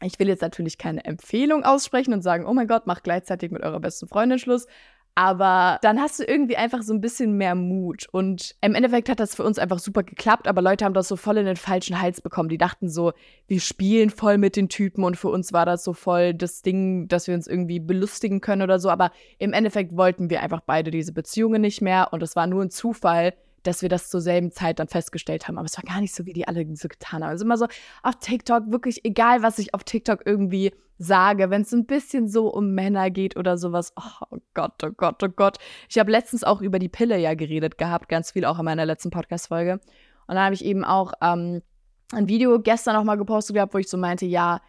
[0.00, 3.62] Ich will jetzt natürlich keine Empfehlung aussprechen und sagen, oh mein Gott, macht gleichzeitig mit
[3.62, 4.66] eurer besten Freundin Schluss.
[5.14, 8.06] Aber dann hast du irgendwie einfach so ein bisschen mehr Mut.
[8.12, 11.16] Und im Endeffekt hat das für uns einfach super geklappt, aber Leute haben das so
[11.16, 12.48] voll in den falschen Hals bekommen.
[12.48, 13.12] Die dachten so,
[13.46, 17.08] wir spielen voll mit den Typen und für uns war das so voll das Ding,
[17.08, 18.88] dass wir uns irgendwie belustigen können oder so.
[18.88, 22.62] Aber im Endeffekt wollten wir einfach beide diese Beziehungen nicht mehr und es war nur
[22.62, 25.58] ein Zufall, dass wir das zur selben Zeit dann festgestellt haben.
[25.58, 27.30] Aber es war gar nicht so, wie die alle so getan haben.
[27.30, 27.66] Also immer so
[28.02, 32.48] auf TikTok, wirklich egal, was ich auf TikTok irgendwie sage, wenn es ein bisschen so
[32.48, 33.92] um Männer geht oder sowas.
[33.96, 35.58] Oh Gott, oh Gott, oh Gott.
[35.88, 38.86] Ich habe letztens auch über die Pille ja geredet gehabt, ganz viel auch in meiner
[38.86, 39.74] letzten Podcast-Folge.
[40.26, 41.62] Und dann habe ich eben auch ähm,
[42.12, 44.60] ein Video gestern auch mal gepostet gehabt, wo ich so meinte, ja,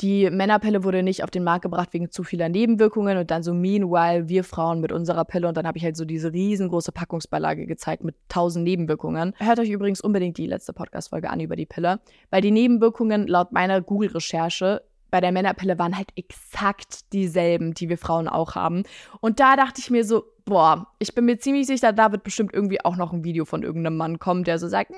[0.00, 3.54] die Männerpille wurde nicht auf den Markt gebracht wegen zu vieler Nebenwirkungen und dann so
[3.54, 7.66] meanwhile wir Frauen mit unserer Pille und dann habe ich halt so diese riesengroße Packungsbeilage
[7.66, 9.34] gezeigt mit tausend Nebenwirkungen.
[9.38, 12.00] Hört euch übrigens unbedingt die letzte Podcast-Folge an über die Pille,
[12.30, 17.98] weil die Nebenwirkungen laut meiner Google-Recherche bei der Männerpille waren halt exakt dieselben, die wir
[17.98, 18.84] Frauen auch haben.
[19.20, 22.54] Und da dachte ich mir so, boah, ich bin mir ziemlich sicher, da wird bestimmt
[22.54, 24.90] irgendwie auch noch ein Video von irgendeinem Mann kommen, der so sagt,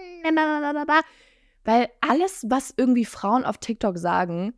[1.64, 4.54] weil alles, was irgendwie Frauen auf TikTok sagen,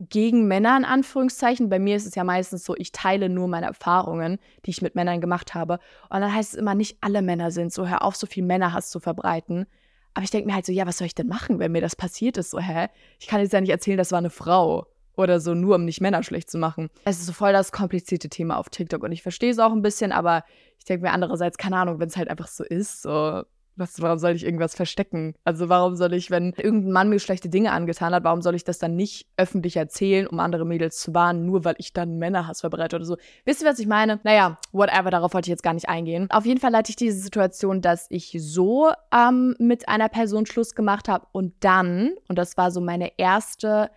[0.00, 1.68] gegen Männer in Anführungszeichen.
[1.68, 4.94] Bei mir ist es ja meistens so, ich teile nur meine Erfahrungen, die ich mit
[4.94, 5.74] Männern gemacht habe.
[6.10, 8.90] Und dann heißt es immer, nicht alle Männer sind so, hör auf, so viel Männerhass
[8.90, 9.66] zu verbreiten.
[10.14, 11.96] Aber ich denke mir halt so, ja, was soll ich denn machen, wenn mir das
[11.96, 12.50] passiert ist?
[12.50, 12.88] So, hä?
[13.18, 16.00] Ich kann jetzt ja nicht erzählen, das war eine Frau oder so, nur um nicht
[16.00, 16.90] Männer schlecht zu machen.
[17.04, 19.82] Es ist so voll das komplizierte Thema auf TikTok und ich verstehe es auch ein
[19.82, 20.44] bisschen, aber
[20.78, 23.42] ich denke mir andererseits, keine Ahnung, wenn es halt einfach so ist, so,
[23.76, 25.34] was, warum soll ich irgendwas verstecken?
[25.44, 28.64] Also warum soll ich, wenn irgendein Mann mir schlechte Dinge angetan hat, warum soll ich
[28.64, 32.60] das dann nicht öffentlich erzählen, um andere Mädels zu warnen, nur weil ich dann Männerhass
[32.60, 33.16] verbreite oder so?
[33.44, 34.20] Wisst ihr, was ich meine?
[34.24, 36.28] Naja, whatever, darauf wollte ich jetzt gar nicht eingehen.
[36.30, 40.74] Auf jeden Fall hatte ich diese Situation, dass ich so ähm, mit einer Person Schluss
[40.74, 43.90] gemacht habe und dann, und das war so meine erste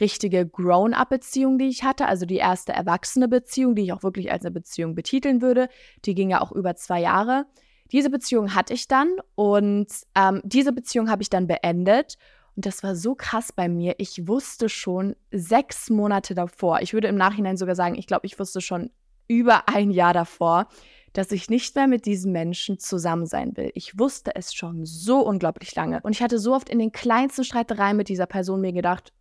[0.00, 4.44] richtige Grown-up-Beziehung, die ich hatte, also die erste erwachsene Beziehung, die ich auch wirklich als
[4.44, 5.68] eine Beziehung betiteln würde.
[6.04, 7.46] Die ging ja auch über zwei Jahre.
[7.92, 12.16] Diese Beziehung hatte ich dann und ähm, diese Beziehung habe ich dann beendet.
[12.56, 13.94] Und das war so krass bei mir.
[13.98, 18.38] Ich wusste schon sechs Monate davor, ich würde im Nachhinein sogar sagen, ich glaube, ich
[18.38, 18.90] wusste schon
[19.28, 20.66] über ein Jahr davor,
[21.12, 23.70] dass ich nicht mehr mit diesem Menschen zusammen sein will.
[23.74, 26.00] Ich wusste es schon so unglaublich lange.
[26.02, 29.12] Und ich hatte so oft in den kleinsten Streitereien mit dieser Person mir gedacht,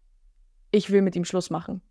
[0.71, 1.81] ich will mit ihm Schluss machen.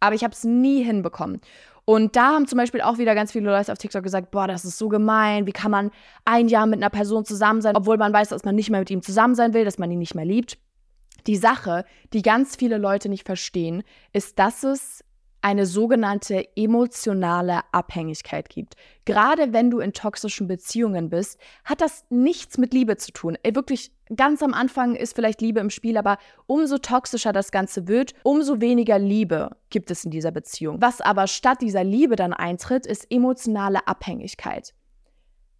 [0.00, 1.40] Aber ich habe es nie hinbekommen.
[1.88, 4.64] Und da haben zum Beispiel auch wieder ganz viele Leute auf TikTok gesagt, boah, das
[4.64, 5.92] ist so gemein, wie kann man
[6.24, 8.90] ein Jahr mit einer Person zusammen sein, obwohl man weiß, dass man nicht mehr mit
[8.90, 10.58] ihm zusammen sein will, dass man ihn nicht mehr liebt.
[11.28, 15.04] Die Sache, die ganz viele Leute nicht verstehen, ist, dass es
[15.46, 18.74] eine sogenannte emotionale Abhängigkeit gibt.
[19.04, 23.38] Gerade wenn du in toxischen Beziehungen bist, hat das nichts mit Liebe zu tun.
[23.48, 28.12] Wirklich ganz am Anfang ist vielleicht Liebe im Spiel, aber umso toxischer das Ganze wird,
[28.24, 30.82] umso weniger Liebe gibt es in dieser Beziehung.
[30.82, 34.74] Was aber statt dieser Liebe dann eintritt, ist emotionale Abhängigkeit.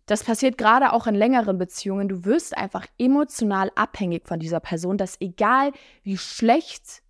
[0.07, 2.09] Das passiert gerade auch in längeren Beziehungen.
[2.09, 5.71] Du wirst einfach emotional abhängig von dieser Person, dass egal
[6.03, 7.03] wie schlecht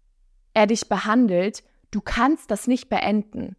[0.53, 3.57] er dich behandelt, du kannst das nicht beenden.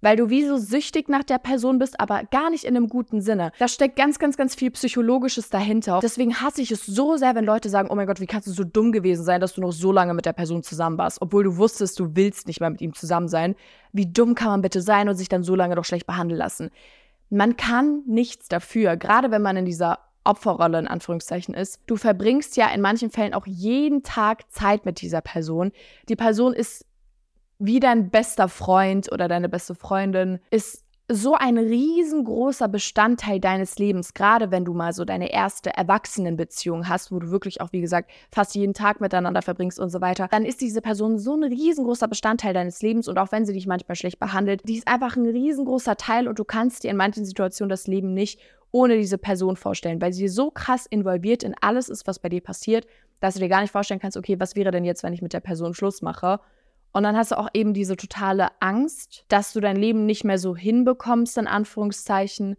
[0.00, 3.20] Weil du wie so süchtig nach der Person bist, aber gar nicht in einem guten
[3.20, 3.50] Sinne.
[3.58, 5.98] Da steckt ganz, ganz, ganz viel Psychologisches dahinter.
[6.00, 8.52] Deswegen hasse ich es so sehr, wenn Leute sagen, oh mein Gott, wie kannst du
[8.52, 11.42] so dumm gewesen sein, dass du noch so lange mit der Person zusammen warst, obwohl
[11.42, 13.56] du wusstest, du willst nicht mehr mit ihm zusammen sein.
[13.92, 16.70] Wie dumm kann man bitte sein und sich dann so lange doch schlecht behandeln lassen?
[17.28, 21.80] Man kann nichts dafür, gerade wenn man in dieser Opferrolle in Anführungszeichen ist.
[21.86, 25.72] Du verbringst ja in manchen Fällen auch jeden Tag Zeit mit dieser Person.
[26.08, 26.84] Die Person ist
[27.58, 34.12] wie dein bester Freund oder deine beste Freundin ist so ein riesengroßer Bestandteil deines Lebens,
[34.12, 38.10] gerade wenn du mal so deine erste Erwachsenenbeziehung hast, wo du wirklich auch, wie gesagt,
[38.30, 42.08] fast jeden Tag miteinander verbringst und so weiter, dann ist diese Person so ein riesengroßer
[42.08, 45.26] Bestandteil deines Lebens und auch wenn sie dich manchmal schlecht behandelt, die ist einfach ein
[45.26, 48.38] riesengroßer Teil und du kannst dir in manchen Situationen das Leben nicht
[48.70, 52.42] ohne diese Person vorstellen, weil sie so krass involviert in alles ist, was bei dir
[52.42, 52.86] passiert,
[53.20, 55.32] dass du dir gar nicht vorstellen kannst, okay, was wäre denn jetzt, wenn ich mit
[55.32, 56.38] der Person Schluss mache?
[56.92, 60.38] Und dann hast du auch eben diese totale Angst, dass du dein Leben nicht mehr
[60.38, 62.56] so hinbekommst, in Anführungszeichen,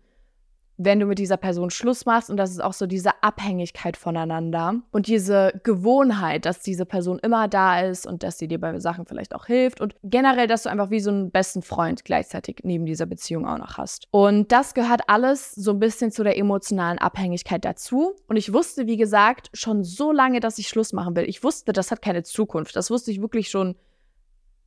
[0.81, 2.29] wenn du mit dieser Person Schluss machst.
[2.29, 7.49] Und das ist auch so diese Abhängigkeit voneinander und diese Gewohnheit, dass diese Person immer
[7.49, 9.81] da ist und dass sie dir bei Sachen vielleicht auch hilft.
[9.81, 13.57] Und generell, dass du einfach wie so einen besten Freund gleichzeitig neben dieser Beziehung auch
[13.57, 14.07] noch hast.
[14.11, 18.15] Und das gehört alles so ein bisschen zu der emotionalen Abhängigkeit dazu.
[18.27, 21.25] Und ich wusste, wie gesagt, schon so lange, dass ich Schluss machen will.
[21.27, 22.77] Ich wusste, das hat keine Zukunft.
[22.77, 23.75] Das wusste ich wirklich schon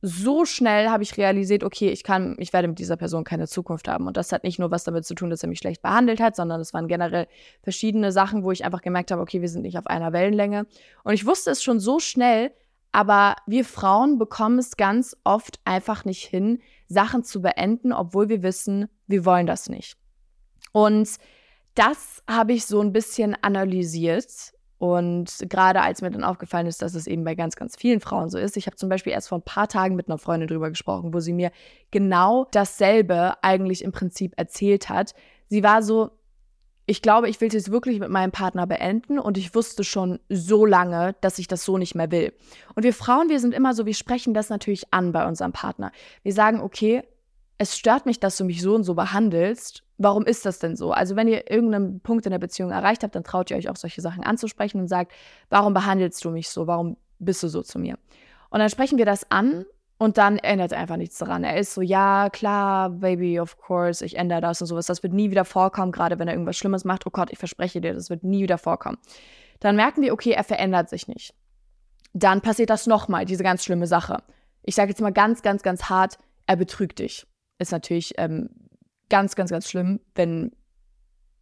[0.05, 3.87] so schnell habe ich realisiert, okay, ich kann, ich werde mit dieser Person keine Zukunft
[3.87, 4.05] haben.
[4.05, 6.35] Und das hat nicht nur was damit zu tun, dass er mich schlecht behandelt hat,
[6.35, 7.25] sondern es waren generell
[7.61, 10.67] verschiedene Sachen, wo ich einfach gemerkt habe, okay, wir sind nicht auf einer Wellenlänge.
[11.05, 12.51] Und ich wusste es schon so schnell,
[12.91, 18.43] aber wir Frauen bekommen es ganz oft einfach nicht hin, Sachen zu beenden, obwohl wir
[18.43, 19.95] wissen, wir wollen das nicht.
[20.73, 21.11] Und
[21.75, 24.52] das habe ich so ein bisschen analysiert
[24.83, 28.29] und gerade als mir dann aufgefallen ist, dass es eben bei ganz, ganz vielen Frauen
[28.29, 28.57] so ist.
[28.57, 31.21] Ich habe zum Beispiel erst vor ein paar Tagen mit einer Freundin drüber gesprochen, wo
[31.21, 31.53] sie mir
[31.89, 35.15] genau dasselbe eigentlich im Prinzip erzählt hat.
[35.47, 36.11] Sie war so,
[36.85, 40.65] ich glaube, ich will es wirklich mit meinem Partner beenden und ich wusste schon so
[40.65, 42.33] lange, dass ich das so nicht mehr will.
[42.75, 45.93] Und wir Frauen, wir sind immer so, wir sprechen das natürlich an bei unserem Partner.
[46.23, 47.03] Wir sagen, okay,
[47.57, 49.85] es stört mich, dass du mich so und so behandelst.
[49.97, 50.91] Warum ist das denn so?
[50.91, 53.75] Also wenn ihr irgendeinen Punkt in der Beziehung erreicht habt, dann traut ihr euch auch
[53.75, 55.11] solche Sachen anzusprechen und sagt,
[55.49, 56.67] warum behandelst du mich so?
[56.67, 57.97] Warum bist du so zu mir?
[58.49, 59.65] Und dann sprechen wir das an
[59.97, 61.43] und dann ändert er einfach nichts daran.
[61.43, 64.87] Er ist so, ja, klar, Baby, of course, ich ändere das und sowas.
[64.87, 67.05] Das wird nie wieder vorkommen, gerade wenn er irgendwas Schlimmes macht.
[67.05, 68.97] Oh Gott, ich verspreche dir, das wird nie wieder vorkommen.
[69.59, 71.33] Dann merken wir, okay, er verändert sich nicht.
[72.13, 74.23] Dann passiert das nochmal, diese ganz schlimme Sache.
[74.63, 77.25] Ich sage jetzt mal ganz, ganz, ganz hart, er betrügt dich.
[77.59, 78.49] Ist natürlich ähm,
[79.13, 80.53] ganz, ganz, ganz schlimm, wenn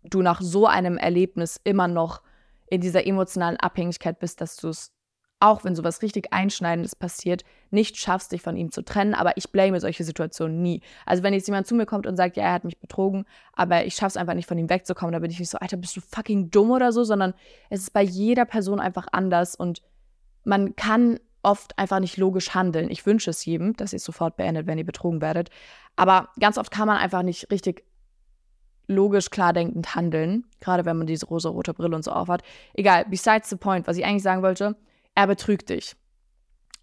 [0.03, 2.21] du nach so einem Erlebnis immer noch
[2.69, 4.91] in dieser emotionalen Abhängigkeit bist, dass du es,
[5.39, 9.13] auch wenn sowas richtig Einschneidendes passiert, nicht schaffst, dich von ihm zu trennen.
[9.13, 10.81] Aber ich blame solche Situationen nie.
[11.05, 13.85] Also wenn jetzt jemand zu mir kommt und sagt, ja, er hat mich betrogen, aber
[13.85, 16.01] ich schaff's einfach nicht, von ihm wegzukommen, da bin ich nicht so, Alter, bist du
[16.01, 17.33] fucking dumm oder so, sondern
[17.69, 19.81] es ist bei jeder Person einfach anders und
[20.43, 22.89] man kann oft einfach nicht logisch handeln.
[22.89, 25.49] Ich wünsche es jedem, dass ihr es sofort beendet, wenn ihr betrogen werdet.
[25.95, 27.83] Aber ganz oft kann man einfach nicht richtig
[28.87, 32.43] logisch klar denkend handeln, gerade wenn man diese rosa-rote Brille und so aufhat.
[32.73, 34.75] Egal, besides the point, was ich eigentlich sagen wollte,
[35.15, 35.95] er betrügt dich.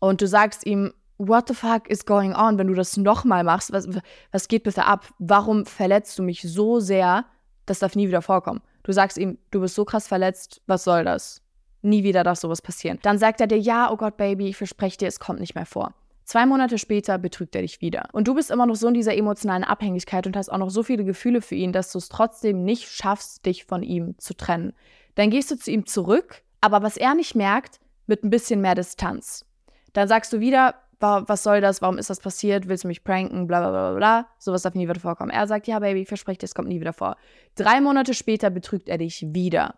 [0.00, 3.72] Und du sagst ihm, what the fuck is going on, wenn du das nochmal machst?
[3.72, 3.88] Was,
[4.32, 5.08] was geht bitte ab?
[5.18, 7.26] Warum verletzt du mich so sehr?
[7.66, 8.60] Das darf nie wieder vorkommen.
[8.84, 11.42] Du sagst ihm, du bist so krass verletzt, was soll das?
[11.82, 12.98] Nie wieder darf sowas passieren.
[13.02, 15.66] Dann sagt er dir, ja, oh Gott, Baby, ich verspreche dir, es kommt nicht mehr
[15.66, 15.94] vor.
[16.24, 18.08] Zwei Monate später betrügt er dich wieder.
[18.12, 20.82] Und du bist immer noch so in dieser emotionalen Abhängigkeit und hast auch noch so
[20.82, 24.74] viele Gefühle für ihn, dass du es trotzdem nicht schaffst, dich von ihm zu trennen.
[25.14, 28.74] Dann gehst du zu ihm zurück, aber was er nicht merkt, mit ein bisschen mehr
[28.74, 29.46] Distanz.
[29.94, 33.46] Dann sagst du wieder, was soll das, warum ist das passiert, willst du mich pranken,
[33.46, 35.30] bla bla bla bla, sowas darf nie wieder vorkommen.
[35.30, 37.16] Er sagt, ja, Baby, ich verspreche dir, es kommt nie wieder vor.
[37.54, 39.76] Drei Monate später betrügt er dich wieder.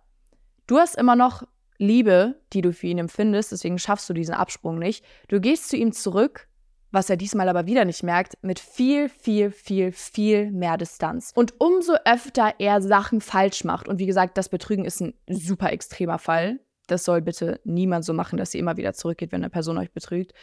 [0.66, 1.42] Du hast immer noch
[1.80, 5.02] Liebe, die du für ihn empfindest, deswegen schaffst du diesen Absprung nicht.
[5.28, 6.46] Du gehst zu ihm zurück,
[6.92, 11.32] was er diesmal aber wieder nicht merkt, mit viel, viel, viel, viel mehr Distanz.
[11.34, 15.72] Und umso öfter er Sachen falsch macht, und wie gesagt, das Betrügen ist ein super
[15.72, 16.60] extremer Fall.
[16.86, 19.92] Das soll bitte niemand so machen, dass ihr immer wieder zurückgeht, wenn eine Person euch
[19.92, 20.34] betrügt.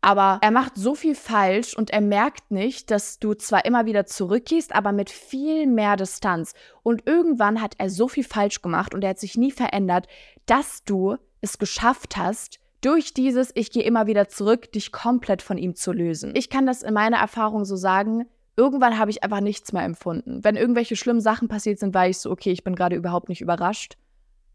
[0.00, 4.06] Aber er macht so viel falsch und er merkt nicht, dass du zwar immer wieder
[4.06, 6.54] zurückgehst, aber mit viel mehr Distanz.
[6.82, 10.06] Und irgendwann hat er so viel falsch gemacht und er hat sich nie verändert,
[10.46, 15.58] dass du es geschafft hast, durch dieses Ich gehe immer wieder zurück, dich komplett von
[15.58, 16.32] ihm zu lösen.
[16.36, 18.26] Ich kann das in meiner Erfahrung so sagen.
[18.56, 20.44] Irgendwann habe ich einfach nichts mehr empfunden.
[20.44, 23.40] Wenn irgendwelche schlimmen Sachen passiert sind, war ich so, okay, ich bin gerade überhaupt nicht
[23.40, 23.96] überrascht.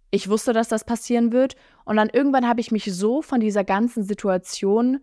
[0.10, 1.56] Ich wusste, dass das passieren wird.
[1.86, 5.00] Und dann irgendwann habe ich mich so von dieser ganzen Situation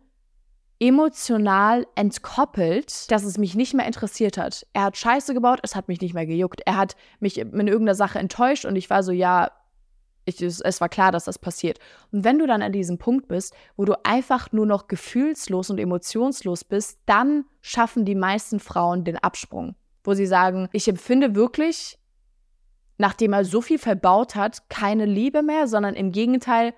[0.80, 4.66] emotional entkoppelt, dass es mich nicht mehr interessiert hat.
[4.72, 6.62] Er hat Scheiße gebaut, es hat mich nicht mehr gejuckt.
[6.64, 9.50] Er hat mich in irgendeiner Sache enttäuscht und ich war so, ja,
[10.24, 11.78] ich, es, es war klar, dass das passiert.
[12.12, 15.78] Und wenn du dann an diesem Punkt bist, wo du einfach nur noch gefühlslos und
[15.78, 21.98] emotionslos bist, dann schaffen die meisten Frauen den Absprung, wo sie sagen, ich empfinde wirklich,
[22.96, 26.72] nachdem er so viel verbaut hat, keine Liebe mehr, sondern im Gegenteil,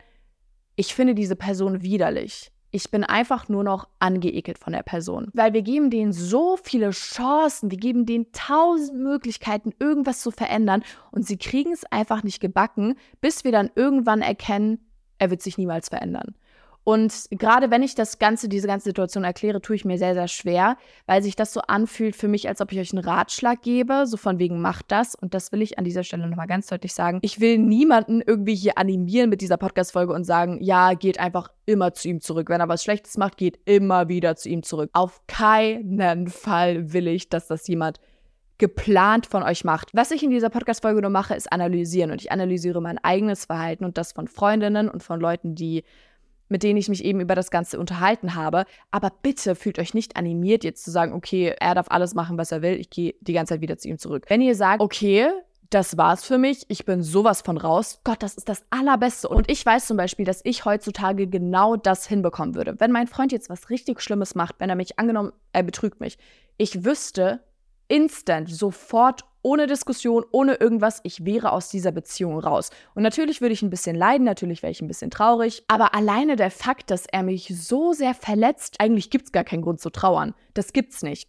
[0.75, 2.52] ich finde diese Person widerlich.
[2.75, 5.29] Ich bin einfach nur noch angeekelt von der Person.
[5.35, 10.83] Weil wir geben denen so viele Chancen, wir geben denen tausend Möglichkeiten, irgendwas zu verändern
[11.11, 14.79] und sie kriegen es einfach nicht gebacken, bis wir dann irgendwann erkennen,
[15.19, 16.35] er wird sich niemals verändern.
[16.85, 20.27] Und gerade wenn ich das Ganze, diese ganze Situation erkläre, tue ich mir sehr, sehr
[20.27, 24.07] schwer, weil sich das so anfühlt für mich, als ob ich euch einen Ratschlag gebe,
[24.07, 25.15] so von wegen macht das.
[25.15, 27.21] Und das will ich an dieser Stelle nochmal ganz deutlich sagen.
[27.23, 31.95] Ich will niemanden irgendwie hier animieren mit dieser Podcast-Folge und sagen, ja, geht einfach immer
[31.95, 32.49] zu ihm zurück.
[32.49, 34.91] Wenn er was Schlechtes macht, geht immer wieder zu ihm zurück.
[34.93, 38.01] Auf keinen Fall will ich, dass das jemand
[38.59, 39.91] geplant von euch macht.
[39.93, 42.11] Was ich in dieser Podcast-Folge nur mache, ist analysieren.
[42.11, 45.85] Und ich analysiere mein eigenes Verhalten und das von Freundinnen und von Leuten, die
[46.53, 48.67] mit denen ich mich eben über das Ganze unterhalten habe.
[48.91, 52.53] Aber bitte fühlt euch nicht animiert, jetzt zu sagen, okay, er darf alles machen, was
[52.53, 54.27] er will, ich gehe die ganze Zeit wieder zu ihm zurück.
[54.29, 55.29] Wenn ihr sagt, okay,
[55.71, 59.29] das war's für mich, ich bin sowas von raus, Gott, das ist das Allerbeste.
[59.29, 62.75] Und ich weiß zum Beispiel, dass ich heutzutage genau das hinbekommen würde.
[62.79, 66.19] Wenn mein Freund jetzt was richtig Schlimmes macht, wenn er mich angenommen, er betrügt mich,
[66.59, 67.41] ich wüsste
[67.93, 72.71] instant, sofort ohne Diskussion, ohne irgendwas, ich wäre aus dieser Beziehung raus.
[72.95, 76.37] Und natürlich würde ich ein bisschen leiden, natürlich wäre ich ein bisschen traurig, aber alleine
[76.37, 79.91] der Fakt, dass er mich so sehr verletzt, eigentlich gibt es gar keinen Grund zu
[79.91, 80.35] trauern.
[80.55, 81.29] Das gibt's nicht.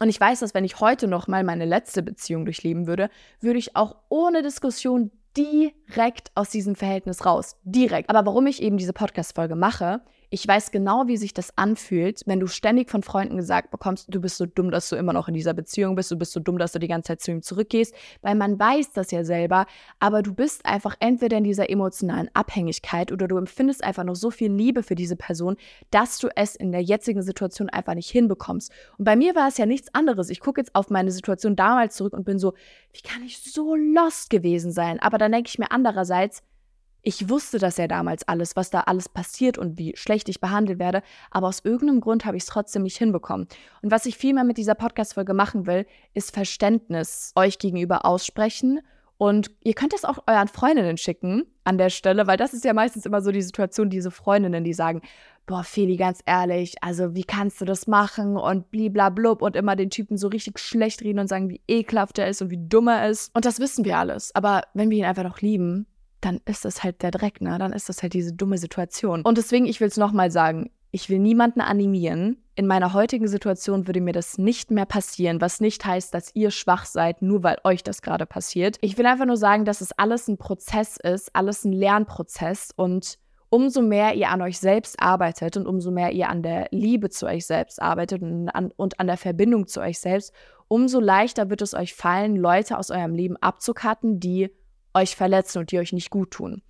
[0.00, 3.08] Und ich weiß, dass wenn ich heute noch mal meine letzte Beziehung durchleben würde,
[3.40, 7.56] würde ich auch ohne Diskussion direkt aus diesem Verhältnis raus.
[7.62, 8.10] Direkt.
[8.10, 12.40] Aber warum ich eben diese Podcast-Folge mache, ich weiß genau, wie sich das anfühlt, wenn
[12.40, 15.34] du ständig von Freunden gesagt bekommst, du bist so dumm, dass du immer noch in
[15.34, 17.94] dieser Beziehung bist, du bist so dumm, dass du die ganze Zeit zu ihm zurückgehst,
[18.22, 19.66] weil man weiß das ja selber,
[19.98, 24.30] aber du bist einfach entweder in dieser emotionalen Abhängigkeit oder du empfindest einfach noch so
[24.30, 25.56] viel Liebe für diese Person,
[25.90, 28.72] dass du es in der jetzigen Situation einfach nicht hinbekommst.
[28.96, 30.30] Und bei mir war es ja nichts anderes.
[30.30, 32.54] Ich gucke jetzt auf meine Situation damals zurück und bin so,
[32.94, 34.98] wie kann ich so lost gewesen sein?
[34.98, 36.42] Aber dann denke ich mir andererseits,
[37.04, 40.78] Ich wusste das ja damals alles, was da alles passiert und wie schlecht ich behandelt
[40.78, 43.48] werde, aber aus irgendeinem Grund habe ich es trotzdem nicht hinbekommen.
[43.82, 45.84] Und was ich vielmehr mit dieser Podcast-Folge machen will,
[46.14, 48.80] ist Verständnis euch gegenüber aussprechen.
[49.18, 52.72] Und ihr könnt es auch euren Freundinnen schicken an der Stelle, weil das ist ja
[52.72, 55.02] meistens immer so die Situation, diese Freundinnen, die sagen,
[55.46, 59.90] boah, Feli, ganz ehrlich, also wie kannst du das machen und bliblablub und immer den
[59.90, 63.08] Typen so richtig schlecht reden und sagen, wie ekelhaft er ist und wie dumm er
[63.08, 63.34] ist.
[63.34, 64.34] Und das wissen wir alles.
[64.34, 65.86] Aber wenn wir ihn einfach noch lieben,
[66.24, 67.58] dann ist das halt der Dreck, ne?
[67.58, 69.22] Dann ist das halt diese dumme Situation.
[69.22, 72.36] Und deswegen, ich will es nochmal sagen, ich will niemanden animieren.
[72.54, 76.50] In meiner heutigen Situation würde mir das nicht mehr passieren, was nicht heißt, dass ihr
[76.50, 78.76] schwach seid, nur weil euch das gerade passiert.
[78.82, 83.18] Ich will einfach nur sagen, dass es alles ein Prozess ist, alles ein Lernprozess und
[83.48, 87.26] umso mehr ihr an euch selbst arbeitet und umso mehr ihr an der Liebe zu
[87.26, 90.32] euch selbst arbeitet und an, und an der Verbindung zu euch selbst,
[90.68, 94.50] umso leichter wird es euch fallen, Leute aus eurem Leben abzukarten, die
[94.94, 96.62] euch verletzen und die euch nicht gut tun.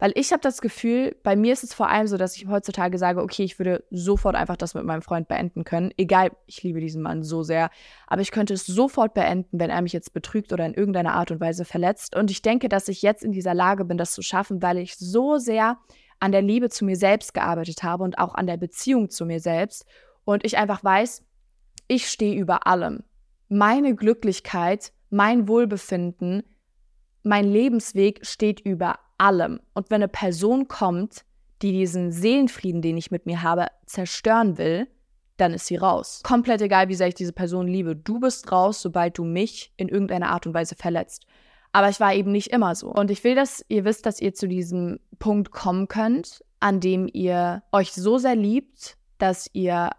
[0.00, 2.96] Weil ich habe das Gefühl, bei mir ist es vor allem so, dass ich heutzutage
[2.96, 5.92] sage, okay, ich würde sofort einfach das mit meinem Freund beenden können.
[5.98, 7.68] Egal, ich liebe diesen Mann so sehr.
[8.06, 11.30] Aber ich könnte es sofort beenden, wenn er mich jetzt betrügt oder in irgendeiner Art
[11.30, 12.16] und Weise verletzt.
[12.16, 14.96] Und ich denke, dass ich jetzt in dieser Lage bin, das zu schaffen, weil ich
[14.96, 15.76] so sehr
[16.18, 19.40] an der Liebe zu mir selbst gearbeitet habe und auch an der Beziehung zu mir
[19.40, 19.84] selbst.
[20.24, 21.22] Und ich einfach weiß,
[21.88, 23.04] ich stehe über allem.
[23.48, 26.42] Meine Glücklichkeit, mein Wohlbefinden,
[27.22, 29.60] mein Lebensweg steht über allem.
[29.74, 31.24] Und wenn eine Person kommt,
[31.62, 34.88] die diesen Seelenfrieden, den ich mit mir habe, zerstören will,
[35.36, 36.20] dann ist sie raus.
[36.22, 37.96] Komplett egal, wie sehr ich diese Person liebe.
[37.96, 41.26] Du bist raus, sobald du mich in irgendeiner Art und Weise verletzt.
[41.72, 42.88] Aber ich war eben nicht immer so.
[42.88, 47.08] Und ich will, dass ihr wisst, dass ihr zu diesem Punkt kommen könnt, an dem
[47.12, 49.90] ihr euch so sehr liebt, dass ihr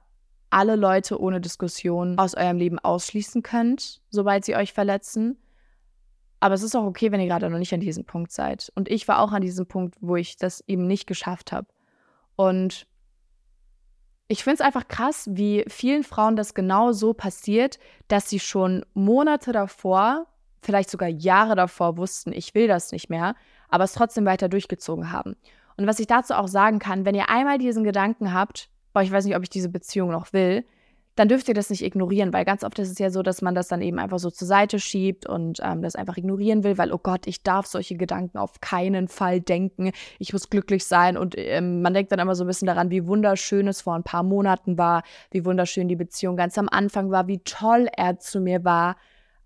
[0.50, 5.38] alle Leute ohne Diskussion aus eurem Leben ausschließen könnt, sobald sie euch verletzen.
[6.42, 8.72] Aber es ist auch okay, wenn ihr gerade noch nicht an diesem Punkt seid.
[8.76, 11.68] Und ich war auch an diesem Punkt, wo ich das eben nicht geschafft habe.
[12.36, 12.88] Und
[14.28, 17.78] ich finde es einfach krass, wie vielen Frauen das genau so passiert,
[18.08, 20.26] dass sie schon Monate davor,
[20.64, 23.36] vielleicht sogar Jahre davor wussten, ich will das nicht mehr,
[23.70, 25.36] aber es trotzdem weiter durchgezogen haben.
[25.78, 29.12] Und was ich dazu auch sagen kann, wenn ihr einmal diesen Gedanken habt, boah, ich
[29.12, 30.66] weiß nicht, ob ich diese Beziehung noch will,
[31.22, 33.54] dann dürft ihr das nicht ignorieren, weil ganz oft ist es ja so, dass man
[33.54, 36.92] das dann eben einfach so zur Seite schiebt und ähm, das einfach ignorieren will, weil,
[36.92, 39.92] oh Gott, ich darf solche Gedanken auf keinen Fall denken.
[40.18, 41.18] Ich muss glücklich sein.
[41.18, 44.02] Und ähm, man denkt dann immer so ein bisschen daran, wie wunderschön es vor ein
[44.02, 48.42] paar Monaten war, wie wunderschön die Beziehung ganz am Anfang war, wie toll er zu
[48.42, 48.96] mir war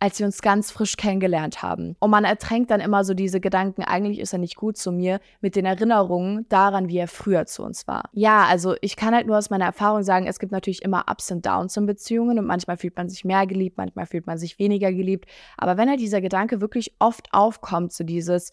[0.06, 1.96] als wir uns ganz frisch kennengelernt haben.
[1.98, 5.20] Und man ertränkt dann immer so diese Gedanken, eigentlich ist er nicht gut zu mir,
[5.42, 8.04] mit den Erinnerungen daran, wie er früher zu uns war.
[8.14, 11.32] Ja, also ich kann halt nur aus meiner Erfahrung sagen, es gibt natürlich immer Ups
[11.32, 14.60] und Downs in Beziehungen und manchmal fühlt man sich mehr geliebt, manchmal fühlt man sich
[14.60, 15.28] weniger geliebt.
[15.58, 18.52] Aber wenn halt dieser Gedanke wirklich oft aufkommt, so dieses,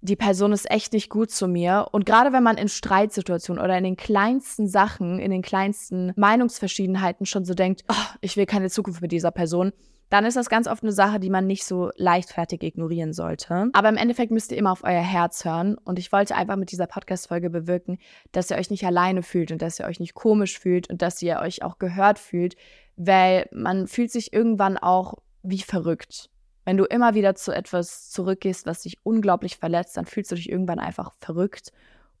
[0.00, 1.86] die Person ist echt nicht gut zu mir.
[1.92, 7.26] Und gerade wenn man in Streitsituationen oder in den kleinsten Sachen, in den kleinsten Meinungsverschiedenheiten
[7.26, 9.72] schon so denkt, oh, ich will keine Zukunft mit dieser Person,
[10.10, 13.68] dann ist das ganz oft eine Sache, die man nicht so leichtfertig ignorieren sollte.
[13.72, 15.76] Aber im Endeffekt müsst ihr immer auf euer Herz hören.
[15.76, 17.98] Und ich wollte einfach mit dieser Podcast-Folge bewirken,
[18.32, 21.20] dass ihr euch nicht alleine fühlt und dass ihr euch nicht komisch fühlt und dass
[21.20, 22.56] ihr euch auch gehört fühlt,
[22.96, 26.30] weil man fühlt sich irgendwann auch wie verrückt.
[26.64, 30.50] Wenn du immer wieder zu etwas zurückgehst, was dich unglaublich verletzt, dann fühlst du dich
[30.50, 31.72] irgendwann einfach verrückt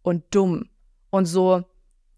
[0.02, 0.68] und dumm.
[1.10, 1.64] Und so,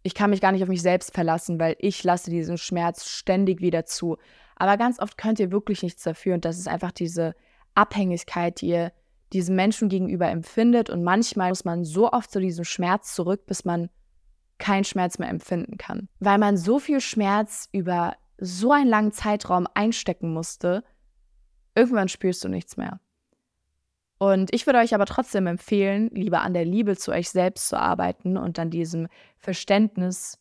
[0.03, 3.61] ich kann mich gar nicht auf mich selbst verlassen, weil ich lasse diesen Schmerz ständig
[3.61, 4.17] wieder zu.
[4.57, 7.35] Aber ganz oft könnt ihr wirklich nichts dafür und das ist einfach diese
[7.75, 8.93] Abhängigkeit, die ihr
[9.33, 13.65] diesem Menschen gegenüber empfindet und manchmal muss man so oft zu diesem Schmerz zurück, bis
[13.65, 13.91] man
[14.59, 16.09] keinen Schmerz mehr empfinden kann.
[16.19, 20.83] Weil man so viel Schmerz über so einen langen Zeitraum einstecken musste,
[21.75, 23.01] irgendwann spürst du nichts mehr.
[24.21, 27.79] Und ich würde euch aber trotzdem empfehlen, lieber an der Liebe zu euch selbst zu
[27.79, 30.39] arbeiten und an diesem Verständnis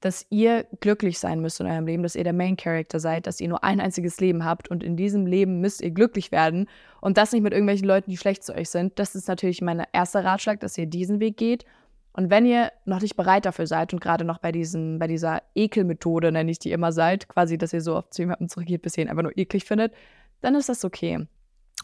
[0.00, 3.40] dass ihr glücklich sein müsst in eurem Leben, dass ihr der Main Character seid, dass
[3.40, 6.68] ihr nur ein einziges Leben habt und in diesem Leben müsst ihr glücklich werden
[7.00, 8.98] und das nicht mit irgendwelchen Leuten, die schlecht zu euch sind.
[8.98, 11.64] Das ist natürlich mein erster Ratschlag, dass ihr diesen Weg geht.
[12.12, 15.42] Und wenn ihr noch nicht bereit dafür seid und gerade noch bei, diesen, bei dieser
[15.54, 18.96] Ekelmethode, nenne ich die immer seid, quasi, dass ihr so oft zu jemandem zurückgeht, bis
[18.96, 19.92] ihr ihn einfach nur eklig findet,
[20.40, 21.26] dann ist das okay.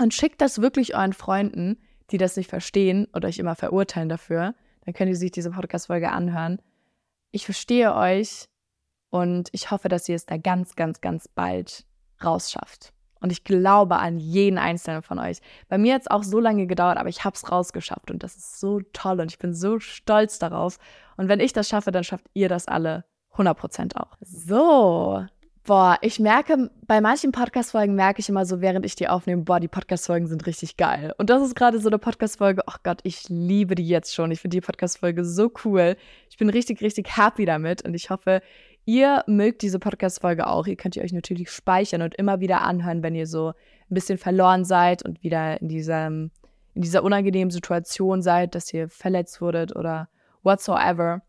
[0.00, 1.78] Und schickt das wirklich euren Freunden,
[2.10, 4.54] die das nicht verstehen und euch immer verurteilen dafür.
[4.84, 6.58] Dann können die sich diese Podcast-Folge anhören
[7.34, 8.48] ich verstehe euch
[9.10, 11.84] und ich hoffe, dass ihr es da ganz, ganz, ganz bald
[12.24, 12.92] rausschafft.
[13.20, 15.38] Und ich glaube an jeden einzelnen von euch.
[15.68, 18.36] Bei mir hat es auch so lange gedauert, aber ich habe es rausgeschafft und das
[18.36, 20.78] ist so toll und ich bin so stolz darauf.
[21.16, 24.16] Und wenn ich das schaffe, dann schafft ihr das alle 100% auch.
[24.20, 25.26] So,
[25.66, 29.60] Boah, ich merke, bei manchen Podcast-Folgen merke ich immer so, während ich die aufnehme, boah,
[29.60, 31.14] die Podcast-Folgen sind richtig geil.
[31.16, 34.30] Und das ist gerade so eine Podcast-Folge, ach Gott, ich liebe die jetzt schon.
[34.30, 35.96] Ich finde die Podcast-Folge so cool.
[36.28, 38.42] Ich bin richtig, richtig happy damit und ich hoffe,
[38.84, 40.66] ihr mögt diese Podcast-Folge auch.
[40.66, 43.54] Ihr könnt ihr euch natürlich speichern und immer wieder anhören, wenn ihr so ein
[43.94, 46.30] bisschen verloren seid und wieder in diesem,
[46.74, 50.10] in dieser unangenehmen Situation seid, dass ihr verletzt wurdet oder
[50.42, 51.22] whatsoever.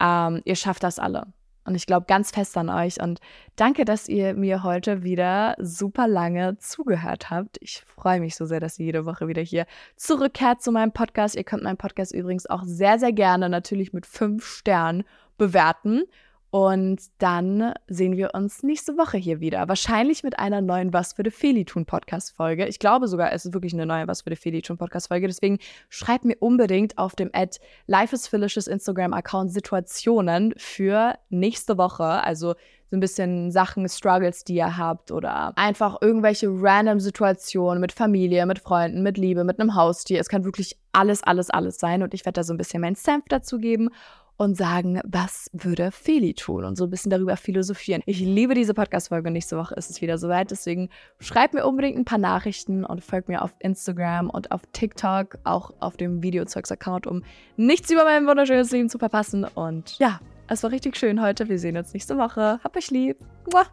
[0.00, 1.35] Ähm, ihr schafft das alle.
[1.66, 3.02] Und ich glaube ganz fest an euch.
[3.02, 3.20] Und
[3.56, 7.58] danke, dass ihr mir heute wieder super lange zugehört habt.
[7.60, 11.34] Ich freue mich so sehr, dass ihr jede Woche wieder hier zurückkehrt zu meinem Podcast.
[11.34, 15.04] Ihr könnt meinen Podcast übrigens auch sehr, sehr gerne natürlich mit fünf Sternen
[15.38, 16.04] bewerten.
[16.50, 19.68] Und dann sehen wir uns nächste Woche hier wieder.
[19.68, 22.66] Wahrscheinlich mit einer neuen Was würde Feli tun Podcast-Folge.
[22.66, 25.26] Ich glaube sogar, es ist wirklich eine neue Was würde Feli tun Podcast-Folge.
[25.26, 32.04] Deswegen schreibt mir unbedingt auf dem Ad Life is Felicious Instagram-Account Situationen für nächste Woche.
[32.04, 32.54] Also
[32.88, 38.46] so ein bisschen Sachen, Struggles, die ihr habt oder einfach irgendwelche random Situationen mit Familie,
[38.46, 40.20] mit Freunden, mit Liebe, mit einem Haustier.
[40.20, 42.94] Es kann wirklich alles, alles, alles sein und ich werde da so ein bisschen meinen
[42.94, 43.90] Senf dazu geben
[44.36, 48.02] und sagen, was würde Feli tun und so ein bisschen darüber philosophieren.
[48.06, 49.30] Ich liebe diese Podcast-Folge.
[49.30, 50.50] Nächste Woche ist es wieder soweit.
[50.50, 55.38] Deswegen schreibt mir unbedingt ein paar Nachrichten und folgt mir auf Instagram und auf TikTok,
[55.44, 57.22] auch auf dem Videozeugs-Account, um
[57.56, 59.44] nichts über mein wunderschönes Leben zu verpassen.
[59.44, 61.48] Und ja, es war richtig schön heute.
[61.48, 62.60] Wir sehen uns nächste Woche.
[62.62, 63.18] Hab euch lieb.
[63.52, 63.66] Muah.